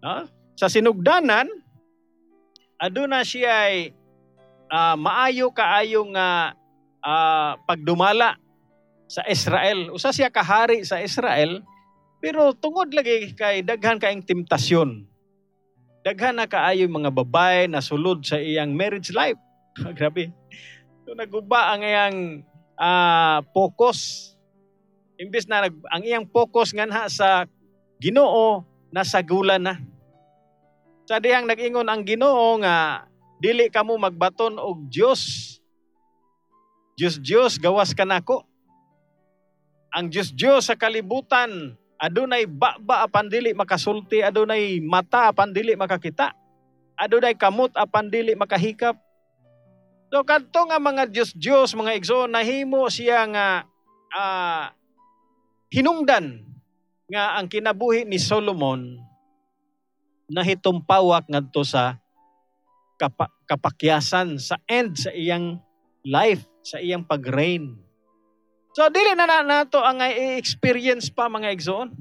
No? 0.00 0.24
Sa 0.56 0.72
sinugdanan, 0.72 1.44
aduna 2.80 3.20
siya 3.20 3.68
ay 3.68 3.92
uh, 4.72 4.96
maayo 4.96 5.52
kaayo 5.52 6.08
nga 6.16 6.56
uh, 7.04 7.60
pagdumala 7.68 8.40
sa 9.12 9.28
Israel. 9.28 9.92
Usa 9.92 10.08
siya 10.08 10.32
kahari 10.32 10.88
sa 10.88 11.04
Israel, 11.04 11.60
pero 12.16 12.56
tungod 12.56 12.88
lagi 12.96 13.36
kay 13.36 13.60
daghan 13.60 14.00
kaayong 14.00 14.24
temptasyon. 14.24 15.11
Daghan 16.02 16.34
na 16.34 16.50
kaayo 16.50 16.90
mga 16.90 17.14
babae 17.14 17.70
na 17.70 17.78
sulod 17.78 18.26
sa 18.26 18.42
iyang 18.42 18.74
marriage 18.74 19.14
life. 19.14 19.38
Grabe. 19.98 20.34
So 21.06 21.14
naguba 21.14 21.70
ang 21.70 21.82
iyang 21.86 22.18
uh, 22.74 23.38
focus. 23.54 24.30
Imbis 25.14 25.46
na 25.46 25.70
nag, 25.70 25.74
ang 25.94 26.02
iyang 26.02 26.26
focus 26.26 26.74
nganha 26.74 27.06
sa 27.06 27.46
Ginoo 28.02 28.66
nasa 28.90 29.22
gula 29.22 29.62
na. 29.62 29.78
Sa 31.06 31.22
diyang 31.22 31.46
nag-ingon 31.46 31.86
ang 31.86 32.02
Ginoo 32.02 32.58
nga 32.58 33.06
dili 33.38 33.70
kamo 33.70 33.94
magbaton 33.94 34.58
og 34.58 34.90
Dios 34.90 35.54
Diyos 36.98 37.18
Diyos 37.22 37.62
gawas 37.62 37.94
ka 37.94 38.02
nako. 38.02 38.42
Ang 39.94 40.10
Diyos 40.10 40.34
Diyos 40.34 40.66
sa 40.66 40.74
kalibutan 40.74 41.78
adunay 42.02 42.50
baba 42.50 43.06
apan 43.06 43.30
dili 43.30 43.54
makasulti, 43.54 44.26
adunay 44.26 44.82
mata 44.82 45.30
apan 45.30 45.54
dili 45.54 45.78
makakita. 45.78 46.34
Adunay 46.98 47.38
kamot 47.38 47.70
apan 47.78 48.10
dili 48.10 48.34
makahikap. 48.34 48.98
So 50.10 50.26
kadto 50.26 50.66
nga 50.66 50.82
mga 50.82 51.08
Diyos 51.08 51.30
Diyos 51.32 51.72
mga 51.72 51.96
igsoon 51.96 52.34
nahimo 52.34 52.84
siya 52.90 53.24
nga 53.30 53.46
uh, 54.12 54.68
hinungdan 55.72 56.44
nga 57.08 57.40
ang 57.40 57.48
kinabuhi 57.48 58.04
ni 58.04 58.20
Solomon 58.20 59.00
nahitumpawak 60.28 61.32
ngadto 61.32 61.64
sa 61.64 61.96
kapa- 63.00 63.32
kapakyasan 63.48 64.36
sa 64.36 64.60
end 64.68 65.00
sa 65.00 65.16
iyang 65.16 65.56
life 66.04 66.44
sa 66.60 66.78
iyang 66.78 67.02
pag-reign. 67.08 67.80
So, 68.72 68.88
dili 68.88 69.12
na 69.12 69.28
na 69.28 69.44
nato 69.44 69.84
ang 69.84 70.00
i-experience 70.00 71.12
pa 71.12 71.28
mga 71.28 71.52
igsoon. 71.52 71.92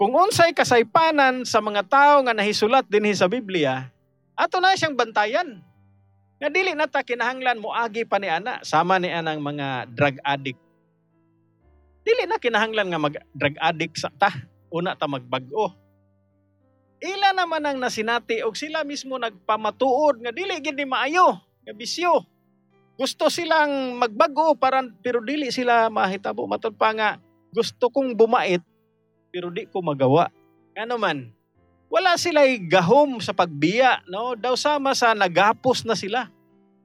Kung 0.00 0.16
unsay 0.16 0.56
kasaypanan 0.56 1.44
sa 1.44 1.60
mga 1.60 1.84
tao 1.84 2.24
nga 2.24 2.32
nahisulat 2.32 2.88
din 2.88 3.04
sa 3.12 3.28
Biblia, 3.28 3.92
ato 4.32 4.56
na 4.56 4.72
siyang 4.72 4.96
bantayan. 4.96 5.60
Nga 6.40 6.48
dili 6.48 6.72
na 6.72 6.88
ta 6.88 7.04
kinahanglan 7.04 7.60
mo 7.60 7.68
agi 7.68 8.08
pa 8.08 8.16
ni 8.16 8.32
ana, 8.32 8.64
sama 8.64 8.96
ni 8.96 9.12
anang 9.12 9.44
mga 9.44 9.92
drug 9.92 10.16
addict. 10.24 10.56
Dili 12.00 12.24
na 12.24 12.40
kinahanglan 12.40 12.88
nga 12.88 12.96
mag 12.96 13.14
drug 13.36 13.60
addict 13.60 14.00
sa 14.00 14.08
ta, 14.08 14.32
una 14.72 14.96
ta 14.96 15.04
magbago. 15.04 15.76
Ila 16.96 17.36
naman 17.36 17.60
ang 17.68 17.76
nasinati 17.76 18.40
og 18.40 18.56
sila 18.56 18.88
mismo 18.88 19.20
nagpamatuod 19.20 20.24
nga 20.24 20.32
dili 20.32 20.56
gid 20.64 20.80
ni 20.80 20.88
maayo, 20.88 21.36
nga 21.68 21.76
bisyo 21.76 22.24
Gusto 23.00 23.32
silang 23.32 23.96
magbago 23.96 24.52
para 24.60 24.84
pero 25.00 25.24
dili 25.24 25.48
sila 25.48 25.88
mahitabo 25.88 26.44
matod 26.44 26.76
pa 26.76 26.92
nga 26.92 27.16
gusto 27.48 27.88
kong 27.88 28.12
bumait 28.12 28.60
pero 29.32 29.48
di 29.48 29.64
ko 29.64 29.80
magawa. 29.80 30.28
Ano 30.76 31.00
man, 31.00 31.32
wala 31.88 32.18
sila'y 32.20 32.66
gahom 32.68 33.22
sa 33.22 33.32
pagbiya, 33.32 34.04
no? 34.10 34.36
Daw 34.36 34.54
sama 34.58 34.92
sa 34.92 35.16
nagapos 35.16 35.86
na 35.86 35.96
sila. 35.96 36.28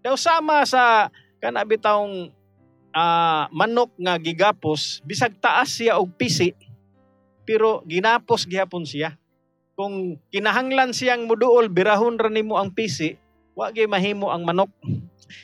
Daw 0.05 0.15
sama 0.15 0.63
sa 0.63 1.09
kanabitawng 1.41 2.29
ah, 2.95 3.49
manok 3.51 3.91
nga 3.99 4.15
gigapos, 4.21 5.03
bisag 5.03 5.35
taas 5.41 5.77
siya 5.77 5.99
og 5.99 6.15
pisi, 6.15 6.53
pero 7.43 7.83
ginapos 7.85 8.47
gihapon 8.47 8.87
siya. 8.87 9.17
Kung 9.75 10.21
kinahanglan 10.31 10.95
siyang 10.95 11.27
muduol, 11.27 11.67
birahon 11.67 12.15
ra 12.15 12.31
nimo 12.31 12.55
ang 12.55 12.71
pisi, 12.71 13.19
wa 13.55 13.71
gyud 13.71 13.87
mahimo 13.87 14.29
ang 14.29 14.43
manok. 14.43 14.69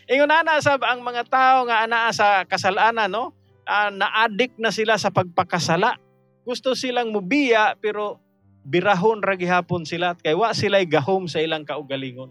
Ingon 0.06 0.30
ana 0.30 0.60
sab 0.60 0.84
ang 0.84 1.02
mga 1.02 1.24
tao 1.32 1.66
nga 1.66 1.88
anaa 1.88 2.12
sa 2.12 2.28
kasalanan, 2.46 3.10
no? 3.10 3.32
Ah, 3.64 3.88
na-addict 3.88 4.60
na 4.60 4.70
sila 4.70 5.00
sa 5.00 5.10
pagpakasala. 5.10 5.96
Gusto 6.44 6.76
silang 6.76 7.16
mubiya 7.16 7.80
pero 7.80 8.20
birahon 8.68 9.24
ra 9.24 9.34
gihapon 9.34 9.88
sila 9.88 10.14
kay 10.20 10.38
wa 10.38 10.54
sila'y 10.54 10.86
gahom 10.86 11.26
sa 11.26 11.40
ilang 11.42 11.64
kaugalingon. 11.66 12.30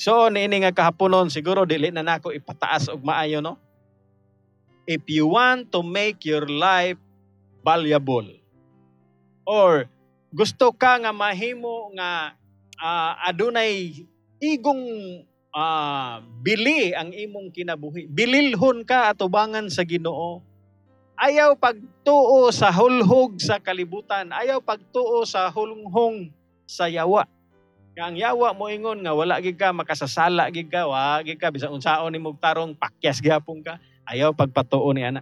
So 0.00 0.32
niini 0.32 0.64
nga 0.64 0.72
kahaponon 0.72 1.28
siguro 1.28 1.68
dili 1.68 1.92
na 1.92 2.00
nako 2.00 2.32
ipataas 2.32 2.88
og 2.88 3.04
maayo 3.04 3.44
no. 3.44 3.60
If 4.88 5.04
you 5.12 5.28
want 5.28 5.68
to 5.76 5.84
make 5.84 6.24
your 6.24 6.48
life 6.48 6.96
valuable 7.60 8.24
or 9.44 9.88
gusto 10.32 10.72
ka 10.72 10.96
nga 11.00 11.12
mahimo 11.12 11.92
nga 11.96 12.36
ah, 12.80 13.18
adunay 13.28 14.06
igong 14.40 14.82
ah, 15.52 16.24
bili 16.42 16.96
ang 16.96 17.12
imong 17.12 17.52
kinabuhi. 17.52 18.08
Bililhon 18.08 18.82
ka 18.82 19.12
atubangan 19.12 19.68
sa 19.68 19.84
Ginoo. 19.84 20.40
Ayaw 21.20 21.52
pagtuo 21.60 22.48
sa 22.48 22.72
hulhog 22.72 23.36
sa 23.36 23.60
kalibutan. 23.60 24.32
Ayaw 24.32 24.64
pagtuo 24.64 25.20
sa 25.28 25.52
hulunghong 25.52 26.32
sa 26.64 26.88
yawa. 26.88 27.28
Kaya 27.92 28.08
ang 28.08 28.16
yawa 28.16 28.56
mo 28.56 28.72
ingon 28.72 29.04
nga 29.04 29.12
wala 29.12 29.36
gid 29.44 29.60
ka 29.60 29.76
makasasala 29.76 30.48
gid 30.48 30.72
ka, 30.72 30.88
wa 30.88 31.20
gid 31.20 31.36
ka 31.36 31.52
bisan 31.52 31.74
unsaon 31.74 32.08
nimo 32.08 32.32
tarong 32.38 32.72
pakyas 32.72 33.20
gyapon 33.20 33.60
ka. 33.60 33.76
Ayaw 34.08 34.32
pagpatuo 34.32 34.88
ni 34.96 35.04
ana. 35.04 35.20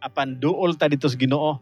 Apan 0.00 0.40
duol 0.40 0.72
ta 0.80 0.88
dito 0.88 1.04
sa 1.04 1.20
Ginoo. 1.20 1.60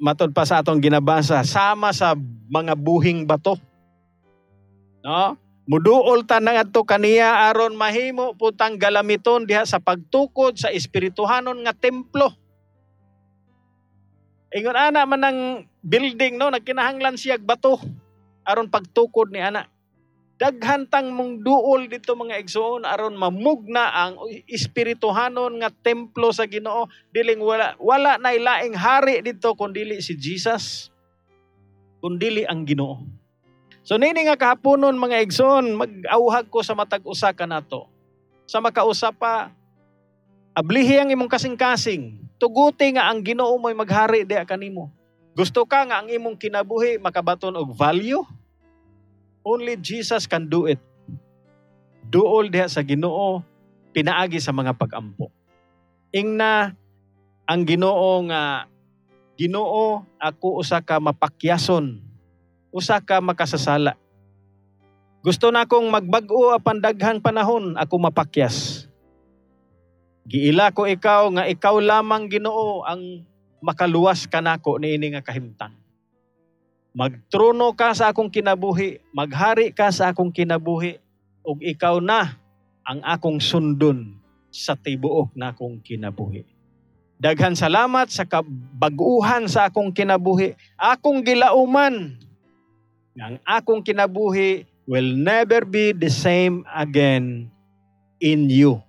Matod 0.00 0.32
pa 0.32 0.44
sa 0.48 0.60
atong 0.60 0.80
ginabasa, 0.80 1.40
sama 1.44 1.92
sa 1.92 2.12
mga 2.48 2.76
buhing 2.76 3.24
bato. 3.24 3.56
No? 5.00 5.36
Muduol 5.66 6.22
ta 6.22 6.38
na 6.38 6.62
adto 6.62 6.86
kaniya 6.86 7.50
aron 7.50 7.74
mahimo 7.74 8.38
putang 8.38 8.78
galamiton 8.78 9.50
diha 9.50 9.66
sa 9.66 9.82
pagtukod 9.82 10.54
sa 10.54 10.70
espirituhanon 10.70 11.58
nga 11.66 11.74
templo. 11.74 12.30
Ingon 14.54 14.78
ana 14.78 15.02
man 15.02 15.26
ng 15.26 15.38
building 15.82 16.38
no 16.38 16.54
nagkinahanglan 16.54 17.18
siya 17.18 17.42
bato 17.42 17.82
aron 18.46 18.70
pagtukod 18.70 19.34
ni 19.34 19.42
ana. 19.42 19.66
Daghan 20.38 20.86
tang 20.86 21.10
mong 21.10 21.42
duol 21.42 21.90
dito 21.90 22.14
mga 22.14 22.38
igsoon 22.46 22.86
aron 22.86 23.18
mamugna 23.18 23.90
ang 23.90 24.22
espirituhanon 24.46 25.58
nga 25.58 25.72
templo 25.74 26.30
sa 26.30 26.46
Ginoo 26.46 26.86
diling 27.10 27.42
wala 27.42 27.74
wala 27.82 28.22
na 28.22 28.36
laing 28.36 28.76
hari 28.78 29.18
dito 29.24 29.56
kundili 29.58 29.98
si 29.98 30.14
Jesus 30.14 30.94
kundili 31.98 32.46
ang 32.46 32.62
Ginoo. 32.62 33.25
So 33.86 33.94
nini 33.94 34.26
nga 34.26 34.34
kahaponon 34.34 34.98
mga 34.98 35.22
igsoon 35.22 35.78
mag-auhag 35.78 36.50
ko 36.50 36.58
sa 36.58 36.74
matag 36.74 37.06
usa 37.06 37.30
ka 37.30 37.46
nato. 37.46 37.86
Sa 38.42 38.58
makausa 38.58 39.14
pa 39.14 39.54
ablihi 40.58 40.98
ang 40.98 41.14
imong 41.14 41.30
kasing-kasing. 41.30 42.18
Tuguti 42.34 42.90
nga 42.98 43.06
ang 43.06 43.22
Ginoo 43.22 43.54
mo'y 43.62 43.78
maghari 43.78 44.26
diha 44.26 44.42
kanimo. 44.42 44.90
Gusto 45.38 45.62
ka 45.62 45.86
nga 45.86 46.02
ang 46.02 46.10
imong 46.10 46.34
kinabuhi 46.34 46.98
makabaton 46.98 47.54
og 47.54 47.78
value? 47.78 48.26
Only 49.46 49.78
Jesus 49.78 50.26
can 50.26 50.50
do 50.50 50.66
it. 50.66 50.82
Duol 52.10 52.50
diha 52.50 52.66
sa 52.66 52.82
Ginoo 52.82 53.38
pinaagi 53.94 54.42
sa 54.42 54.50
mga 54.50 54.74
pag-ampo. 54.74 55.30
Ingna 56.10 56.74
ang 57.46 57.62
Ginoo 57.62 58.18
nga 58.26 58.66
Ginoo 59.38 60.02
ako 60.18 60.58
usa 60.58 60.82
ka 60.82 60.98
mapakyason. 60.98 62.02
Usa 62.76 63.00
ka 63.00 63.24
makasasala. 63.24 63.96
Gusto 65.24 65.48
na 65.48 65.64
akong 65.64 65.88
magbag-o 65.88 66.52
apan 66.52 66.76
daghang 66.76 67.24
panahon 67.24 67.72
ako 67.72 67.96
mapakyas. 67.96 68.84
Giila 70.28 70.76
ko 70.76 70.84
ikaw 70.84 71.32
nga 71.32 71.48
ikaw 71.48 71.80
lamang 71.80 72.28
Ginoo 72.28 72.84
ang 72.84 73.24
makaluwas 73.64 74.28
kanako 74.28 74.76
niini 74.76 75.16
nga 75.16 75.24
kahimtang. 75.24 75.72
Magtrono 76.92 77.72
ka 77.72 77.96
sa 77.96 78.12
akong 78.12 78.28
kinabuhi, 78.28 79.00
maghari 79.16 79.72
ka 79.72 79.88
sa 79.88 80.12
akong 80.12 80.32
kinabuhi, 80.32 81.00
ug 81.48 81.64
ikaw 81.64 81.96
na 82.04 82.36
ang 82.84 83.00
akong 83.00 83.40
sundon 83.40 84.20
sa 84.52 84.76
tibuok 84.76 85.32
na 85.32 85.56
akong 85.56 85.80
kinabuhi. 85.80 86.44
Daghan 87.16 87.56
salamat 87.56 88.12
sa 88.12 88.28
kabaguhan 88.28 89.48
sa 89.48 89.72
akong 89.72 89.96
kinabuhi. 89.96 90.52
Akong 90.76 91.24
gilauman 91.24 92.25
ang 93.16 93.40
akong 93.42 93.80
kinabuhi 93.80 94.68
will 94.84 95.16
never 95.16 95.64
be 95.64 95.96
the 95.96 96.12
same 96.12 96.62
again 96.68 97.48
in 98.20 98.46
you. 98.52 98.80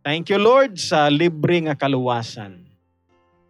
Thank 0.00 0.32
you 0.32 0.40
Lord 0.40 0.80
sa 0.80 1.12
libre 1.12 1.60
nga 1.66 1.76
kaluwasan. 1.76 2.64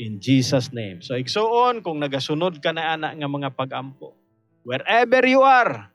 In 0.00 0.16
Jesus 0.16 0.72
name. 0.72 1.04
So 1.04 1.12
igsuon 1.14 1.84
kung 1.84 2.00
nagasunod 2.00 2.58
ka 2.64 2.72
na 2.72 2.96
ana 2.96 3.12
nga 3.12 3.28
mga 3.28 3.52
pag-ampo. 3.52 4.16
Wherever 4.64 5.22
you 5.28 5.44
are, 5.44 5.92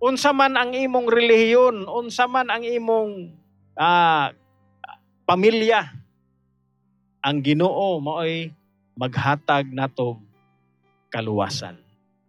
unsa 0.00 0.32
man 0.32 0.56
ang 0.56 0.72
imong 0.72 1.08
relihiyon, 1.08 1.84
unsa 1.84 2.24
man 2.24 2.48
ang 2.48 2.64
imong 2.64 3.36
ah, 3.76 4.32
pamilya, 5.28 5.92
ang 7.20 7.44
Ginoo 7.44 8.00
maoy 8.00 8.48
maghatag 8.96 9.68
nato 9.72 10.20
kaluwasan. 11.12 11.83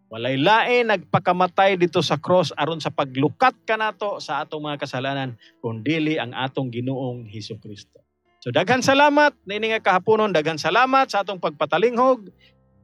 Walay 0.06 0.38
lain 0.38 0.94
nagpakamatay 0.94 1.82
dito 1.82 1.98
sa 2.00 2.22
cross 2.22 2.54
aron 2.54 2.78
sa 2.78 2.94
paglukat 2.94 3.58
ka 3.65 3.74
nato 3.74 4.22
sa 4.22 4.46
atong 4.46 4.70
mga 4.70 4.86
kasalanan 4.86 5.34
kundili 5.60 6.22
ang 6.22 6.30
atong 6.32 6.70
Ginoong 6.70 7.26
Hesus 7.26 7.58
Kristo. 7.58 8.06
So 8.46 8.54
daghan 8.54 8.86
salamat 8.86 9.34
nini 9.50 9.74
nga 9.74 9.82
kahaponon 9.82 10.30
daghan 10.30 10.62
salamat 10.62 11.10
sa 11.10 11.26
atong 11.26 11.41
pagpatalinghog. 11.41 12.30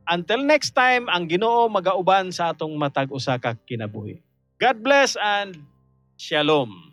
Until 0.10 0.42
next 0.42 0.74
time 0.74 1.06
ang 1.14 1.30
Ginoo 1.30 1.70
magauban 1.70 2.34
sa 2.34 2.52
atong 2.52 2.74
matag 2.74 3.14
usa 3.14 3.38
ka 3.38 3.54
kinabuhi. 3.70 4.18
God 4.58 4.82
bless 4.82 5.14
and 5.14 5.62
shalom. 6.18 6.91